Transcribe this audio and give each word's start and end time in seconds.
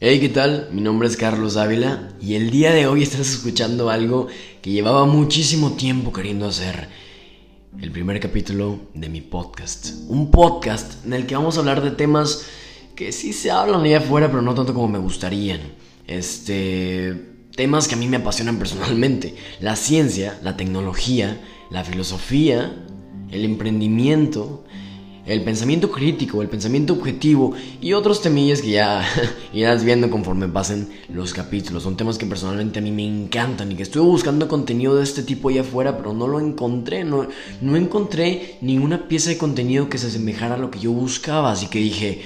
Hey, 0.00 0.18
¿qué 0.18 0.28
tal? 0.28 0.70
Mi 0.72 0.82
nombre 0.82 1.06
es 1.06 1.16
Carlos 1.16 1.56
Ávila 1.56 2.08
y 2.20 2.34
el 2.34 2.50
día 2.50 2.72
de 2.72 2.88
hoy 2.88 3.04
estás 3.04 3.30
escuchando 3.30 3.90
algo 3.90 4.26
que 4.60 4.72
llevaba 4.72 5.06
muchísimo 5.06 5.74
tiempo 5.74 6.12
queriendo 6.12 6.48
hacer. 6.48 6.88
El 7.80 7.92
primer 7.92 8.18
capítulo 8.18 8.80
de 8.92 9.08
mi 9.08 9.20
podcast. 9.20 9.94
Un 10.08 10.32
podcast 10.32 11.06
en 11.06 11.12
el 11.12 11.26
que 11.26 11.36
vamos 11.36 11.56
a 11.56 11.60
hablar 11.60 11.80
de 11.80 11.92
temas 11.92 12.44
que 12.96 13.12
sí 13.12 13.32
se 13.32 13.52
hablan 13.52 13.82
allá 13.82 13.98
afuera, 13.98 14.26
pero 14.26 14.42
no 14.42 14.52
tanto 14.52 14.74
como 14.74 14.88
me 14.88 14.98
gustarían. 14.98 15.60
Este. 16.08 17.14
Temas 17.54 17.86
que 17.86 17.94
a 17.94 17.98
mí 17.98 18.08
me 18.08 18.16
apasionan 18.16 18.58
personalmente. 18.58 19.36
La 19.60 19.76
ciencia, 19.76 20.40
la 20.42 20.56
tecnología, 20.56 21.40
la 21.70 21.84
filosofía, 21.84 22.84
el 23.30 23.44
emprendimiento, 23.44 24.64
el 25.26 25.42
pensamiento 25.42 25.90
crítico, 25.90 26.42
el 26.42 26.48
pensamiento 26.48 26.92
objetivo 26.92 27.54
y 27.80 27.94
otros 27.94 28.20
temillas 28.20 28.60
que 28.60 28.72
ya 28.72 29.06
irás 29.52 29.84
viendo 29.84 30.10
conforme 30.10 30.48
pasen 30.48 30.88
los 31.08 31.32
capítulos. 31.32 31.82
Son 31.82 31.96
temas 31.96 32.18
que 32.18 32.26
personalmente 32.26 32.78
a 32.78 32.82
mí 32.82 32.90
me 32.90 33.06
encantan 33.06 33.72
y 33.72 33.76
que 33.76 33.82
estuve 33.82 34.04
buscando 34.04 34.48
contenido 34.48 34.96
de 34.96 35.04
este 35.04 35.22
tipo 35.22 35.48
allá 35.48 35.62
afuera, 35.62 35.96
pero 35.96 36.12
no 36.12 36.26
lo 36.26 36.40
encontré. 36.40 37.04
No, 37.04 37.26
no 37.60 37.76
encontré 37.76 38.58
ninguna 38.60 39.08
pieza 39.08 39.30
de 39.30 39.38
contenido 39.38 39.88
que 39.88 39.98
se 39.98 40.08
asemejara 40.08 40.56
a 40.56 40.58
lo 40.58 40.70
que 40.70 40.80
yo 40.80 40.92
buscaba. 40.92 41.52
Así 41.52 41.68
que 41.68 41.78
dije, 41.78 42.22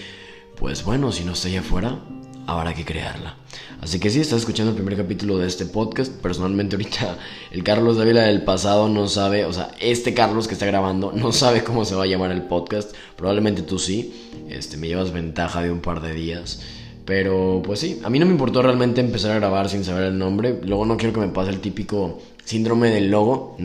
pues 0.57 0.85
bueno, 0.85 1.13
si 1.13 1.25
no 1.25 1.33
está 1.33 1.49
allá 1.49 1.61
afuera, 1.61 2.01
habrá 2.47 2.75
que 2.75 2.85
crearla. 2.85 3.37
Así 3.81 4.01
que 4.01 4.11
sí, 4.11 4.21
estás 4.21 4.41
escuchando 4.41 4.71
el 4.71 4.77
primer 4.77 4.97
capítulo 4.97 5.39
de 5.39 5.47
este 5.47 5.65
podcast. 5.65 6.13
Personalmente 6.13 6.75
ahorita 6.75 7.17
el 7.53 7.63
Carlos 7.63 7.97
Dávila 7.97 8.23
del 8.25 8.43
pasado 8.43 8.89
no 8.89 9.07
sabe, 9.07 9.45
o 9.45 9.53
sea, 9.53 9.71
este 9.81 10.15
Carlos 10.15 10.49
que 10.49 10.55
está 10.55 10.67
grabando 10.67 11.13
no 11.15 11.31
sabe 11.33 11.63
cómo 11.63 11.85
se 11.85 11.95
va 11.95 12.03
a 12.03 12.07
llamar 12.07 12.33
el 12.33 12.43
podcast. 12.43 12.95
Probablemente 13.17 13.63
tú 13.63 13.79
sí. 13.79 14.31
Este, 14.49 14.77
me 14.77 14.89
llevas 14.89 15.13
ventaja 15.13 15.63
de 15.63 15.71
un 15.71 15.81
par 15.81 16.01
de 16.01 16.13
días. 16.13 16.61
Pero 17.05 17.63
pues 17.65 17.81
sí, 17.81 18.01
a 18.03 18.11
mí 18.11 18.19
no 18.19 18.27
me 18.27 18.33
importó 18.33 18.61
realmente 18.61 19.01
empezar 19.01 19.31
a 19.31 19.37
grabar 19.37 19.69
sin 19.69 19.85
saber 19.85 20.05
el 20.05 20.19
nombre. 20.19 20.61
Luego 20.63 20.85
no 20.85 20.97
quiero 20.97 21.15
que 21.15 21.21
me 21.21 21.29
pase 21.29 21.51
el 21.51 21.61
típico 21.61 22.21
síndrome 22.49 22.89
del 22.91 23.11
logo. 23.11 23.57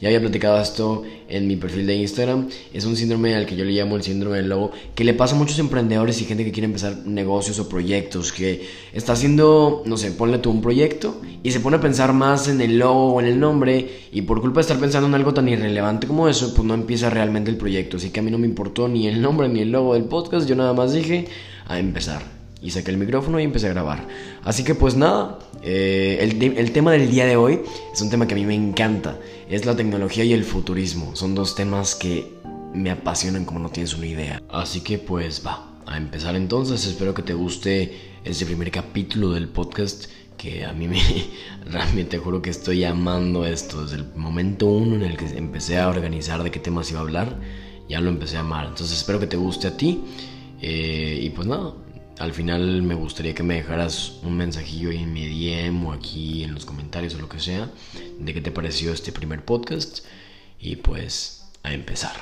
Ya 0.00 0.06
había 0.08 0.20
platicado 0.20 0.60
esto 0.60 1.02
en 1.28 1.48
mi 1.48 1.56
perfil 1.56 1.84
de 1.84 1.96
Instagram. 1.96 2.48
Es 2.72 2.84
un 2.84 2.96
síndrome 2.96 3.34
al 3.34 3.44
que 3.44 3.56
yo 3.56 3.64
le 3.64 3.72
llamo 3.72 3.96
el 3.96 4.04
síndrome 4.04 4.36
del 4.36 4.48
logo, 4.48 4.70
que 4.94 5.02
le 5.02 5.14
pasa 5.14 5.34
a 5.34 5.38
muchos 5.38 5.58
emprendedores 5.58 6.20
y 6.20 6.24
gente 6.24 6.44
que 6.44 6.52
quiere 6.52 6.66
empezar 6.66 6.96
negocios 7.04 7.58
o 7.58 7.68
proyectos, 7.68 8.32
que 8.32 8.68
está 8.92 9.14
haciendo, 9.14 9.82
no 9.84 9.96
sé, 9.96 10.12
ponle 10.12 10.38
tú 10.38 10.50
un 10.50 10.62
proyecto 10.62 11.20
y 11.42 11.50
se 11.50 11.58
pone 11.58 11.78
a 11.78 11.80
pensar 11.80 12.12
más 12.12 12.46
en 12.46 12.60
el 12.60 12.78
logo 12.78 13.14
o 13.14 13.20
en 13.20 13.26
el 13.26 13.40
nombre 13.40 14.04
y 14.12 14.22
por 14.22 14.40
culpa 14.40 14.60
de 14.60 14.62
estar 14.62 14.78
pensando 14.78 15.08
en 15.08 15.14
algo 15.16 15.34
tan 15.34 15.48
irrelevante 15.48 16.06
como 16.06 16.28
eso, 16.28 16.54
pues 16.54 16.64
no 16.68 16.74
empieza 16.74 17.10
realmente 17.10 17.50
el 17.50 17.56
proyecto. 17.56 17.96
Así 17.96 18.10
que 18.10 18.20
a 18.20 18.22
mí 18.22 18.30
no 18.30 18.38
me 18.38 18.46
importó 18.46 18.86
ni 18.86 19.08
el 19.08 19.20
nombre 19.20 19.48
ni 19.48 19.58
el 19.58 19.72
logo 19.72 19.94
del 19.94 20.04
podcast, 20.04 20.48
yo 20.48 20.54
nada 20.54 20.72
más 20.72 20.92
dije 20.92 21.26
a 21.66 21.80
empezar 21.80 22.33
y 22.64 22.70
saqué 22.70 22.90
el 22.90 22.96
micrófono 22.96 23.38
y 23.38 23.44
empecé 23.44 23.66
a 23.66 23.70
grabar. 23.70 24.08
Así 24.42 24.64
que 24.64 24.74
pues 24.74 24.96
nada, 24.96 25.38
eh, 25.62 26.16
el, 26.22 26.42
el, 26.56 26.72
tema 26.72 26.92
del 26.92 27.10
día 27.10 27.26
de 27.26 27.36
hoy 27.36 27.60
es 27.92 28.00
un 28.00 28.08
tema 28.08 28.26
que 28.26 28.32
a 28.32 28.36
mí 28.38 28.46
me 28.46 28.54
encanta. 28.54 29.18
Es 29.50 29.66
la 29.66 29.76
tecnología 29.76 30.24
y 30.24 30.32
el 30.32 30.44
futurismo. 30.44 31.14
Son 31.14 31.34
dos 31.34 31.54
temas 31.54 31.94
que 31.94 32.32
me 32.72 32.90
apasionan 32.90 33.44
como 33.44 33.60
no 33.60 33.68
tienes 33.68 33.94
una 33.94 34.06
idea. 34.06 34.42
Así 34.48 34.80
que 34.80 34.96
pues 34.96 35.42
va, 35.46 35.68
a 35.84 35.98
empezar 35.98 36.36
entonces. 36.36 36.86
Espero 36.86 37.12
que 37.12 37.22
te 37.22 37.34
guste 37.34 37.92
este 38.24 38.46
primer 38.46 38.70
capítulo 38.70 39.32
del 39.32 39.48
podcast 39.48 40.06
que 40.38 40.64
a 40.64 40.72
mí 40.72 40.88
me 40.88 41.02
realmente 41.70 42.16
juro 42.16 42.40
que 42.40 42.48
estoy 42.48 42.82
amando 42.84 43.44
esto 43.44 43.82
desde 43.82 43.96
el 43.96 44.06
momento 44.16 44.66
uno 44.68 44.96
en 44.96 45.02
el 45.02 45.18
que 45.18 45.26
empecé 45.36 45.78
a 45.78 45.88
organizar 45.88 46.42
de 46.42 46.50
qué 46.50 46.58
temas 46.58 46.90
iba 46.90 47.00
a 47.00 47.02
hablar 47.02 47.38
ya 47.88 48.00
lo 48.00 48.10
empecé 48.10 48.38
a 48.38 48.40
amar 48.40 48.66
entonces 48.66 48.98
espero 48.98 49.20
que 49.20 49.28
te 49.28 49.36
guste 49.36 49.68
a 49.68 49.76
ti 49.76 50.00
eh, 50.60 51.20
y 51.22 51.30
pues 51.30 51.46
nada 51.46 51.74
al 52.18 52.32
final 52.32 52.82
me 52.82 52.94
gustaría 52.94 53.34
que 53.34 53.42
me 53.42 53.56
dejaras 53.56 54.20
un 54.22 54.36
mensajillo 54.36 54.90
ahí 54.90 55.02
en 55.02 55.12
mi 55.12 55.26
DM 55.26 55.86
o 55.86 55.92
aquí 55.92 56.44
en 56.44 56.54
los 56.54 56.64
comentarios 56.64 57.14
o 57.14 57.18
lo 57.18 57.28
que 57.28 57.40
sea 57.40 57.70
de 58.18 58.34
qué 58.34 58.40
te 58.40 58.52
pareció 58.52 58.92
este 58.92 59.12
primer 59.12 59.44
podcast 59.44 60.04
y 60.60 60.76
pues 60.76 61.50
a 61.62 61.72
empezar. 61.72 62.12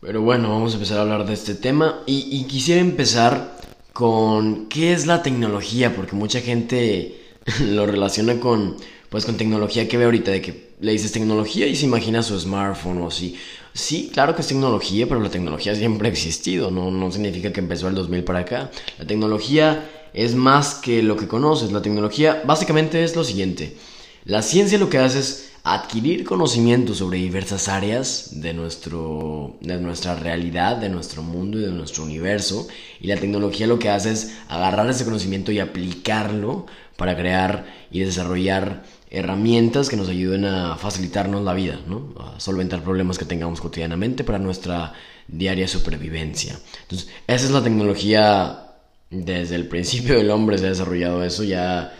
Pero 0.00 0.22
bueno, 0.22 0.48
vamos 0.48 0.72
a 0.72 0.76
empezar 0.76 0.98
a 0.98 1.02
hablar 1.02 1.26
de 1.26 1.34
este 1.34 1.54
tema 1.54 2.02
y, 2.06 2.28
y 2.34 2.44
quisiera 2.44 2.80
empezar 2.80 3.58
con 3.92 4.68
qué 4.68 4.94
es 4.94 5.06
la 5.06 5.22
tecnología 5.22 5.94
porque 5.94 6.16
mucha 6.16 6.40
gente 6.40 7.20
lo 7.60 7.84
relaciona 7.84 8.40
con 8.40 8.76
pues 9.08 9.24
con 9.24 9.36
tecnología 9.36 9.88
que 9.88 9.96
ve 9.96 10.04
ahorita, 10.04 10.30
de 10.30 10.42
que 10.42 10.68
le 10.80 10.92
dices 10.92 11.12
tecnología 11.12 11.66
y 11.66 11.76
se 11.76 11.86
imagina 11.86 12.22
su 12.22 12.38
smartphone 12.38 12.98
o 12.98 13.08
así. 13.08 13.36
Sí, 13.72 14.10
claro 14.12 14.34
que 14.34 14.42
es 14.42 14.48
tecnología, 14.48 15.06
pero 15.06 15.20
la 15.20 15.30
tecnología 15.30 15.74
siempre 15.74 16.08
ha 16.08 16.12
existido, 16.12 16.70
no, 16.70 16.90
no 16.90 17.10
significa 17.12 17.52
que 17.52 17.60
empezó 17.60 17.88
el 17.88 17.94
2000 17.94 18.24
para 18.24 18.40
acá. 18.40 18.70
La 18.98 19.06
tecnología 19.06 19.88
es 20.12 20.34
más 20.34 20.74
que 20.74 21.02
lo 21.02 21.16
que 21.16 21.28
conoces, 21.28 21.72
la 21.72 21.82
tecnología 21.82 22.42
básicamente 22.44 23.02
es 23.04 23.14
lo 23.16 23.24
siguiente. 23.24 23.76
La 24.24 24.42
ciencia 24.42 24.78
lo 24.78 24.90
que 24.90 24.98
hace 24.98 25.20
es 25.20 25.52
adquirir 25.64 26.24
conocimiento 26.24 26.94
sobre 26.94 27.18
diversas 27.18 27.68
áreas 27.68 28.30
de, 28.32 28.54
nuestro, 28.54 29.56
de 29.60 29.78
nuestra 29.78 30.14
realidad, 30.14 30.76
de 30.76 30.88
nuestro 30.88 31.22
mundo 31.22 31.58
y 31.58 31.62
de 31.62 31.70
nuestro 31.70 32.04
universo. 32.04 32.68
Y 33.00 33.06
la 33.06 33.16
tecnología 33.16 33.66
lo 33.66 33.78
que 33.78 33.90
hace 33.90 34.12
es 34.12 34.34
agarrar 34.48 34.88
ese 34.88 35.04
conocimiento 35.04 35.52
y 35.52 35.60
aplicarlo 35.60 36.66
para 36.96 37.16
crear 37.16 37.66
y 37.90 38.00
desarrollar 38.00 38.82
herramientas 39.10 39.88
que 39.88 39.96
nos 39.96 40.08
ayuden 40.08 40.44
a 40.44 40.76
facilitarnos 40.76 41.42
la 41.42 41.54
vida, 41.54 41.80
¿no? 41.86 42.14
a 42.18 42.38
solventar 42.40 42.82
problemas 42.82 43.18
que 43.18 43.24
tengamos 43.24 43.60
cotidianamente 43.60 44.24
para 44.24 44.38
nuestra 44.38 44.92
diaria 45.26 45.66
supervivencia. 45.66 46.58
Entonces, 46.82 47.08
esa 47.26 47.46
es 47.46 47.50
la 47.50 47.62
tecnología, 47.62 48.64
desde 49.10 49.56
el 49.56 49.66
principio 49.68 50.16
del 50.16 50.30
hombre 50.30 50.58
se 50.58 50.66
ha 50.66 50.70
desarrollado 50.70 51.24
eso, 51.24 51.44
ya 51.44 51.94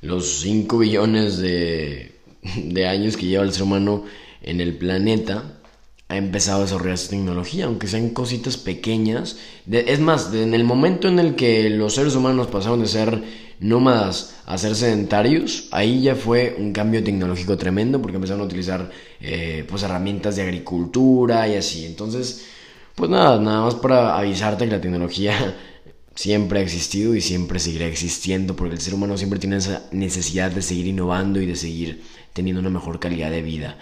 los 0.00 0.40
5 0.40 0.78
billones 0.78 1.38
de, 1.38 2.12
de 2.56 2.86
años 2.86 3.16
que 3.16 3.26
lleva 3.26 3.44
el 3.44 3.52
ser 3.52 3.64
humano 3.64 4.04
en 4.42 4.60
el 4.60 4.76
planeta, 4.76 5.60
ha 6.08 6.16
empezado 6.16 6.58
a 6.60 6.64
desarrollar 6.64 6.94
esa 6.94 7.10
tecnología, 7.10 7.64
aunque 7.64 7.86
sean 7.86 8.10
cositas 8.10 8.56
pequeñas. 8.56 9.36
es 9.70 10.00
más, 10.00 10.32
en 10.34 10.54
el 10.54 10.64
momento 10.64 11.08
en 11.08 11.18
el 11.18 11.34
que 11.34 11.70
los 11.70 11.94
seres 11.94 12.14
humanos 12.14 12.48
pasaron 12.48 12.80
de 12.80 12.86
ser 12.86 13.22
nómadas 13.60 14.36
a 14.46 14.58
ser 14.58 14.74
sedentarios, 14.74 15.68
ahí 15.70 16.02
ya 16.02 16.14
fue 16.14 16.56
un 16.58 16.72
cambio 16.72 17.02
tecnológico 17.02 17.56
tremendo 17.56 18.02
porque 18.02 18.16
empezaron 18.16 18.42
a 18.42 18.44
utilizar 18.44 18.90
eh, 19.20 19.64
pues 19.68 19.82
herramientas 19.82 20.36
de 20.36 20.42
agricultura 20.42 21.48
y 21.48 21.56
así. 21.56 21.86
Entonces, 21.86 22.46
pues 22.94 23.10
nada, 23.10 23.40
nada 23.40 23.62
más 23.62 23.74
para 23.76 24.18
avisarte 24.18 24.66
que 24.66 24.72
la 24.72 24.80
tecnología 24.80 25.56
siempre 26.14 26.60
ha 26.60 26.62
existido 26.62 27.14
y 27.14 27.20
siempre 27.22 27.58
seguirá 27.58 27.86
existiendo 27.86 28.54
porque 28.54 28.74
el 28.74 28.80
ser 28.80 28.94
humano 28.94 29.16
siempre 29.16 29.38
tiene 29.38 29.56
esa 29.56 29.84
necesidad 29.92 30.50
de 30.50 30.62
seguir 30.62 30.86
innovando 30.86 31.40
y 31.40 31.46
de 31.46 31.56
seguir 31.56 32.02
teniendo 32.34 32.60
una 32.60 32.70
mejor 32.70 33.00
calidad 33.00 33.30
de 33.30 33.42
vida. 33.42 33.78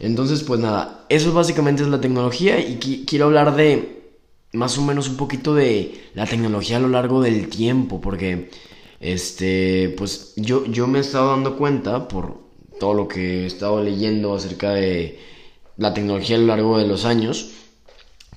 Entonces, 0.00 0.42
pues 0.42 0.60
nada, 0.60 1.06
eso 1.08 1.32
básicamente 1.32 1.82
es 1.82 1.88
la 1.88 2.00
tecnología 2.00 2.58
y 2.58 3.04
quiero 3.06 3.26
hablar 3.26 3.54
de 3.56 4.02
más 4.52 4.78
o 4.78 4.82
menos 4.82 5.08
un 5.08 5.16
poquito 5.16 5.54
de 5.54 6.02
la 6.14 6.26
tecnología 6.26 6.76
a 6.76 6.80
lo 6.80 6.88
largo 6.88 7.20
del 7.20 7.48
tiempo 7.48 8.00
porque 8.00 8.50
este, 9.00 9.94
pues 9.98 10.32
yo, 10.36 10.64
yo 10.66 10.86
me 10.86 10.98
he 10.98 11.00
estado 11.02 11.30
dando 11.30 11.56
cuenta 11.56 12.08
por 12.08 12.42
todo 12.80 12.94
lo 12.94 13.08
que 13.08 13.42
he 13.42 13.46
estado 13.46 13.82
leyendo 13.82 14.34
acerca 14.34 14.70
de 14.70 15.18
la 15.76 15.92
tecnología 15.92 16.36
a 16.36 16.40
lo 16.40 16.46
largo 16.46 16.78
de 16.78 16.86
los 16.86 17.04
años, 17.04 17.50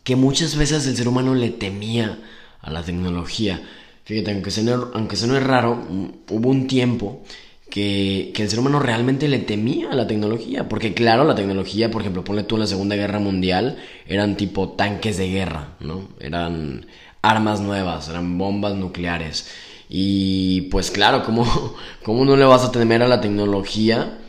que 0.04 0.16
muchas 0.16 0.56
veces 0.56 0.86
el 0.88 0.98
ser 0.98 1.08
humano 1.08 1.36
le 1.36 1.50
temía 1.52 2.20
a 2.62 2.72
la 2.72 2.84
tecnología. 2.84 3.62
Fíjate, 4.04 4.32
aunque 4.32 4.52
se 4.52 4.64
no, 4.64 4.90
aunque 4.94 5.16
se 5.16 5.28
no 5.28 5.38
es 5.38 5.44
raro, 5.44 5.86
hubo 6.30 6.50
un 6.50 6.68
tiempo 6.68 7.24
que, 7.70 8.32
que, 8.34 8.44
el 8.44 8.50
ser 8.50 8.60
humano 8.60 8.80
realmente 8.80 9.28
le 9.28 9.40
temía 9.40 9.92
a 9.92 9.96
la 9.96 10.08
tecnología. 10.08 10.70
Porque 10.70 10.94
claro, 10.94 11.24
la 11.24 11.36
tecnología, 11.36 11.92
por 11.92 12.02
ejemplo, 12.02 12.24
ponle 12.24 12.44
tú 12.44 12.56
en 12.56 12.62
la 12.62 12.68
Segunda 12.68 12.96
Guerra 12.96 13.20
Mundial, 13.20 13.78
eran 14.08 14.38
tipo 14.38 14.70
tanques 14.70 15.18
de 15.18 15.30
guerra, 15.30 15.76
¿no? 15.80 16.08
Eran 16.20 16.86
armas 17.22 17.62
nuevas, 17.62 18.10
eran 18.10 18.38
bombas 18.38 18.76
nucleares. 18.76 19.50
Y 19.90 20.62
pues 20.64 20.92
claro, 20.92 21.24
¿cómo, 21.24 21.46
¿cómo 22.04 22.26
no 22.26 22.36
le 22.36 22.46
vas 22.46 22.64
a 22.64 22.72
temer 22.72 23.02
a 23.04 23.08
la 23.08 23.22
tecnología 23.22 24.20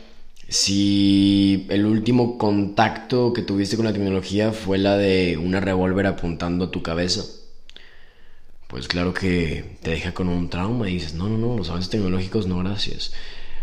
si 0.47 1.67
el 1.69 1.85
último 1.85 2.37
contacto 2.37 3.33
que 3.33 3.43
tuviste 3.43 3.75
con 3.75 3.85
la 3.85 3.93
tecnología 3.93 4.51
fue 4.51 4.77
la 4.77 4.97
de 4.97 5.37
una 5.37 5.59
revólver 5.59 6.07
apuntando 6.07 6.65
a 6.65 6.71
tu 6.71 6.81
cabeza? 6.81 7.38
Pues 8.69 8.87
claro 8.87 9.15
que 9.15 9.77
te 9.81 9.89
deja 9.89 10.13
con 10.13 10.29
un 10.29 10.47
trauma 10.47 10.87
y 10.87 10.93
dices, 10.93 11.15
no, 11.15 11.27
no, 11.27 11.39
no, 11.39 11.57
los 11.57 11.69
avances 11.69 11.89
tecnológicos 11.89 12.45
no, 12.45 12.59
gracias. 12.59 13.11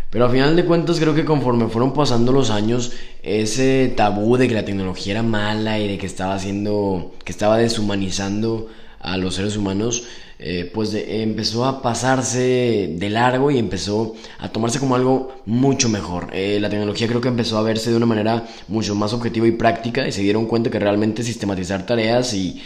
Pero 0.09 0.25
al 0.25 0.31
final 0.31 0.57
de 0.57 0.65
cuentas 0.65 0.99
creo 0.99 1.15
que 1.15 1.23
conforme 1.23 1.69
fueron 1.69 1.93
pasando 1.93 2.33
los 2.33 2.49
años, 2.49 2.91
ese 3.23 3.93
tabú 3.95 4.35
de 4.35 4.49
que 4.49 4.53
la 4.53 4.65
tecnología 4.65 5.13
era 5.13 5.23
mala 5.23 5.79
y 5.79 5.87
de 5.87 5.97
que 5.97 6.05
estaba 6.05 6.35
haciendo, 6.35 7.13
que 7.23 7.31
estaba 7.31 7.57
deshumanizando 7.57 8.67
a 8.99 9.15
los 9.15 9.35
seres 9.35 9.55
humanos, 9.55 10.03
eh, 10.39 10.69
pues 10.73 10.93
empezó 10.93 11.63
a 11.63 11.81
pasarse 11.81 12.93
de 12.99 13.09
largo 13.09 13.49
y 13.49 13.59
empezó 13.59 14.13
a 14.39 14.49
tomarse 14.49 14.77
como 14.77 14.97
algo 14.97 15.35
mucho 15.45 15.87
mejor. 15.87 16.31
Eh, 16.33 16.59
la 16.59 16.69
tecnología 16.69 17.07
creo 17.07 17.21
que 17.21 17.29
empezó 17.29 17.57
a 17.57 17.61
verse 17.61 17.91
de 17.91 17.95
una 17.95 18.05
manera 18.05 18.45
mucho 18.67 18.93
más 18.93 19.13
objetiva 19.13 19.47
y 19.47 19.51
práctica 19.51 20.05
y 20.05 20.11
se 20.11 20.21
dieron 20.21 20.47
cuenta 20.47 20.69
que 20.69 20.79
realmente 20.79 21.23
sistematizar 21.23 21.85
tareas 21.85 22.33
y, 22.33 22.61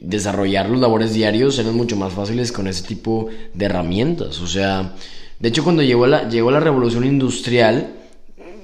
desarrollar 0.00 0.68
los 0.68 0.80
labores 0.80 1.14
diarios 1.14 1.58
eran 1.58 1.76
mucho 1.76 1.96
más 1.96 2.12
fáciles 2.12 2.52
con 2.52 2.66
ese 2.66 2.84
tipo 2.84 3.28
de 3.54 3.64
herramientas. 3.64 4.40
O 4.40 4.46
sea, 4.46 4.94
de 5.38 5.48
hecho 5.48 5.64
cuando 5.64 5.82
llegó 5.82 6.06
la, 6.06 6.28
llegó 6.28 6.50
la 6.50 6.60
revolución 6.60 7.04
industrial, 7.04 7.94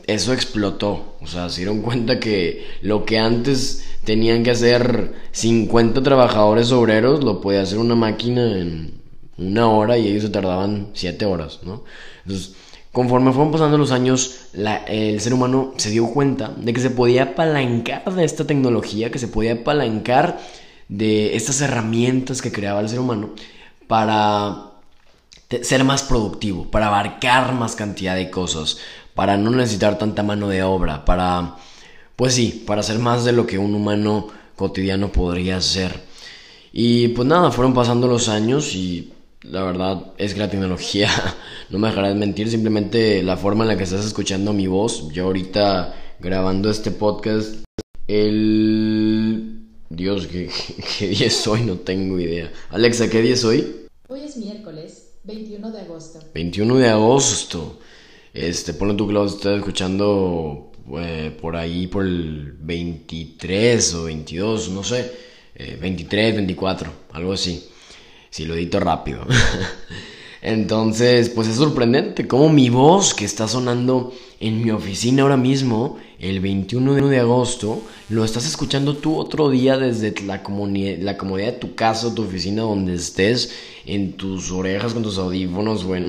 eso 0.07 0.33
explotó. 0.33 1.17
O 1.21 1.27
sea, 1.27 1.49
se 1.49 1.63
dieron 1.63 1.83
cuenta 1.83 2.21
que 2.21 2.67
lo 2.83 3.05
que 3.05 3.19
antes 3.19 3.85
tenían 4.05 4.43
que 4.43 4.51
hacer 4.51 5.15
50 5.33 6.03
trabajadores 6.03 6.71
obreros, 6.73 7.25
lo 7.25 7.41
podía 7.41 7.63
hacer 7.63 7.79
una 7.79 7.95
máquina 7.95 8.59
en 8.59 9.01
una 9.39 9.69
hora 9.69 9.99
y 9.99 10.09
ellos 10.09 10.23
se 10.23 10.29
tardaban 10.29 10.89
7 10.93 11.25
horas, 11.25 11.61
¿no? 11.65 11.85
Entonces, 12.25 12.55
conforme 12.93 13.33
fueron 13.33 13.51
pasando 13.51 13.77
los 13.77 13.91
años, 13.91 14.47
el 14.87 15.21
ser 15.21 15.35
humano 15.35 15.75
se 15.79 15.91
dio 15.91 16.07
cuenta 16.07 16.53
de 16.57 16.73
que 16.73 16.81
se 16.81 16.91
podía 16.91 17.25
apalancar 17.25 18.15
de 18.15 18.25
esta 18.25 18.47
tecnología, 18.47 19.11
que 19.11 19.19
se 19.19 19.27
podía 19.27 19.55
apalancar 19.55 20.39
de 20.89 21.37
estas 21.37 21.61
herramientas 21.61 22.43
que 22.43 22.53
creaba 22.53 22.81
el 22.81 22.89
ser 22.89 23.01
humano 23.01 23.31
para 23.87 24.71
ser 25.63 25.85
más 25.85 26.03
productivo, 26.03 26.71
para 26.71 26.89
abarcar 26.89 27.55
más 27.55 27.77
cantidad 27.77 28.17
de 28.17 28.31
cosas, 28.31 28.79
para 29.15 29.37
no 29.37 29.51
necesitar 29.51 29.99
tanta 29.99 30.23
mano 30.23 30.49
de 30.49 30.63
obra, 30.63 31.05
para, 31.05 31.57
pues 32.17 32.35
sí, 32.35 32.65
para 32.67 32.81
hacer 32.81 32.99
más 32.99 33.25
de 33.25 33.33
lo 33.33 33.47
que 33.47 33.59
un 33.59 33.75
humano 33.75 34.29
cotidiano 34.57 35.13
podría 35.13 35.59
hacer. 35.59 36.03
Y 36.73 37.09
pues 37.09 37.29
nada, 37.29 37.51
fueron 37.51 37.75
pasando 37.75 38.09
los 38.09 38.29
años 38.29 38.75
y 38.75 39.13
la 39.43 39.63
verdad 39.63 40.13
es 40.19 40.35
que 40.35 40.41
la 40.41 40.51
tecnología, 40.51 41.09
no 41.71 41.79
me 41.79 41.89
dejará 41.89 42.09
de 42.09 42.15
mentir, 42.15 42.51
simplemente 42.51 43.23
la 43.23 43.37
forma 43.37 43.65
en 43.65 43.69
la 43.69 43.77
que 43.77 43.85
estás 43.85 44.05
escuchando 44.05 44.53
mi 44.53 44.67
voz, 44.67 45.09
yo 45.13 45.25
ahorita 45.27 45.95
grabando 46.19 46.71
este 46.71 46.91
podcast, 46.91 47.65
el... 48.09 49.54
Dios, 49.95 50.27
¿qué, 50.27 50.51
qué 50.99 51.09
día 51.09 51.27
es 51.27 51.47
hoy? 51.47 51.63
No 51.63 51.77
tengo 51.77 52.19
idea. 52.19 52.53
Alexa, 52.71 53.09
¿qué 53.09 53.23
día 53.23 53.35
es 53.35 53.45
hoy? 53.45 53.87
Hoy 54.09 54.21
es 54.25 54.37
miércoles, 54.37 55.13
21 55.25 55.71
de 55.71 55.81
agosto. 55.81 56.19
21 56.35 56.77
de 56.77 56.89
agosto. 56.89 57.79
Este, 58.33 58.75
ponle 58.75 58.95
tú 58.95 59.07
que 59.07 59.13
lo 59.13 59.25
estás 59.27 59.59
escuchando 59.59 60.73
eh, 60.99 61.37
por 61.41 61.55
ahí 61.57 61.87
por 61.87 62.05
el 62.05 62.53
23 62.59 63.95
o 63.95 64.05
22, 64.05 64.71
no 64.71 64.83
sé, 64.83 65.13
23, 65.81 66.33
eh, 66.33 66.37
24, 66.37 66.93
algo 67.13 67.33
así. 67.33 67.69
Si 68.31 68.45
lo 68.45 68.55
edito 68.55 68.81
rápido. 68.81 69.25
Entonces, 70.43 71.31
pues 71.31 71.49
es 71.49 71.57
sorprendente 71.57 72.27
cómo 72.27 72.51
mi 72.51 72.69
voz 72.69 73.15
que 73.15 73.25
está 73.25 73.49
sonando 73.49 74.13
en 74.47 74.63
mi 74.63 74.71
oficina 74.71 75.23
ahora 75.23 75.39
mismo, 75.39 75.97
el 76.19 76.41
21 76.41 77.09
de 77.09 77.19
agosto, 77.19 77.83
lo 78.11 78.27
estás 78.27 78.45
escuchando 78.45 78.95
tú 78.95 79.17
otro 79.17 79.49
día 79.49 79.79
desde 79.79 80.15
la, 80.21 80.43
la 80.99 81.17
comodidad 81.17 81.53
de 81.53 81.59
tu 81.59 81.75
casa, 81.75 82.15
tu 82.15 82.25
oficina, 82.25 82.61
donde 82.61 82.93
estés, 82.93 83.55
en 83.87 84.13
tus 84.13 84.51
orejas 84.51 84.93
con 84.93 85.03
tus 85.03 85.17
audífonos 85.17 85.85
o 85.85 85.97
en, 85.97 86.09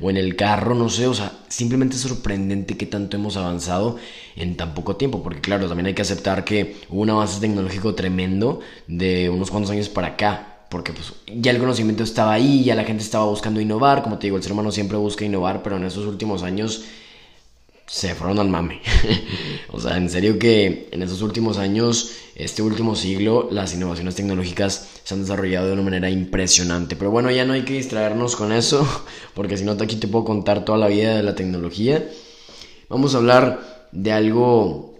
o 0.00 0.08
en 0.08 0.16
el 0.16 0.34
carro, 0.34 0.74
no 0.74 0.88
sé, 0.88 1.06
o 1.06 1.12
sea, 1.12 1.32
simplemente 1.48 1.96
es 1.96 2.00
sorprendente 2.00 2.78
que 2.78 2.86
tanto 2.86 3.18
hemos 3.18 3.36
avanzado 3.36 3.96
en 4.34 4.56
tan 4.56 4.72
poco 4.72 4.96
tiempo, 4.96 5.22
porque 5.22 5.42
claro, 5.42 5.68
también 5.68 5.86
hay 5.86 5.94
que 5.94 6.02
aceptar 6.02 6.42
que 6.44 6.76
hubo 6.88 7.02
un 7.02 7.10
avance 7.10 7.38
tecnológico 7.38 7.94
tremendo 7.94 8.60
de 8.86 9.28
unos 9.28 9.50
cuantos 9.50 9.70
años 9.70 9.90
para 9.90 10.08
acá 10.08 10.50
porque 10.70 10.92
pues 10.92 11.12
ya 11.36 11.52
el 11.52 11.58
conocimiento 11.58 12.02
estaba 12.02 12.32
ahí, 12.32 12.64
ya 12.64 12.74
la 12.74 12.82
gente 12.82 13.04
estaba 13.04 13.26
buscando 13.26 13.60
innovar, 13.60 14.02
como 14.02 14.18
te 14.18 14.26
digo, 14.26 14.38
el 14.38 14.42
ser 14.42 14.52
humano 14.52 14.72
siempre 14.72 14.96
busca 14.96 15.24
innovar, 15.24 15.62
pero 15.62 15.76
en 15.76 15.84
esos 15.84 16.06
últimos 16.06 16.42
años 16.42 16.84
se 17.86 18.14
fueron 18.14 18.38
al 18.38 18.48
mame. 18.48 18.80
o 19.70 19.80
sea, 19.80 19.96
en 19.96 20.08
serio 20.08 20.38
que 20.38 20.88
en 20.90 21.02
esos 21.02 21.22
últimos 21.22 21.58
años, 21.58 22.12
este 22.34 22.62
último 22.62 22.96
siglo, 22.96 23.48
las 23.50 23.74
innovaciones 23.74 24.14
tecnológicas 24.14 24.88
se 25.02 25.14
han 25.14 25.20
desarrollado 25.20 25.66
de 25.66 25.74
una 25.74 25.82
manera 25.82 26.10
impresionante. 26.10 26.96
Pero 26.96 27.10
bueno, 27.10 27.30
ya 27.30 27.44
no 27.44 27.52
hay 27.52 27.62
que 27.62 27.74
distraernos 27.74 28.36
con 28.36 28.52
eso, 28.52 28.86
porque 29.34 29.56
si 29.56 29.64
no, 29.64 29.72
aquí 29.72 29.96
te 29.96 30.08
puedo 30.08 30.24
contar 30.24 30.64
toda 30.64 30.78
la 30.78 30.88
vida 30.88 31.16
de 31.16 31.22
la 31.22 31.34
tecnología. 31.34 32.08
Vamos 32.88 33.14
a 33.14 33.18
hablar 33.18 33.88
de 33.92 34.12
algo 34.12 34.93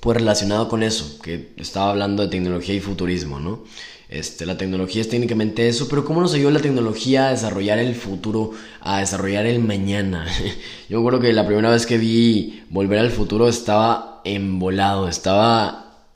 pues 0.00 0.16
relacionado 0.16 0.68
con 0.68 0.82
eso, 0.82 1.20
que 1.22 1.52
estaba 1.56 1.90
hablando 1.90 2.22
de 2.22 2.28
tecnología 2.28 2.74
y 2.74 2.80
futurismo, 2.80 3.40
¿no? 3.40 3.64
Este, 4.08 4.46
la 4.46 4.56
tecnología 4.56 5.02
es 5.02 5.08
técnicamente 5.10 5.68
eso, 5.68 5.86
pero 5.86 6.04
¿cómo 6.04 6.22
nos 6.22 6.32
ayuda 6.32 6.52
la 6.52 6.60
tecnología 6.60 7.28
a 7.28 7.30
desarrollar 7.32 7.78
el 7.78 7.94
futuro, 7.94 8.52
a 8.80 9.00
desarrollar 9.00 9.44
el 9.44 9.58
mañana? 9.58 10.26
Yo 10.88 11.00
acuerdo 11.00 11.20
que 11.20 11.32
la 11.34 11.46
primera 11.46 11.70
vez 11.70 11.84
que 11.84 11.98
vi 11.98 12.64
Volver 12.70 13.00
al 13.00 13.10
Futuro 13.10 13.48
estaba 13.48 14.22
embolado, 14.24 15.08
estaba... 15.08 16.06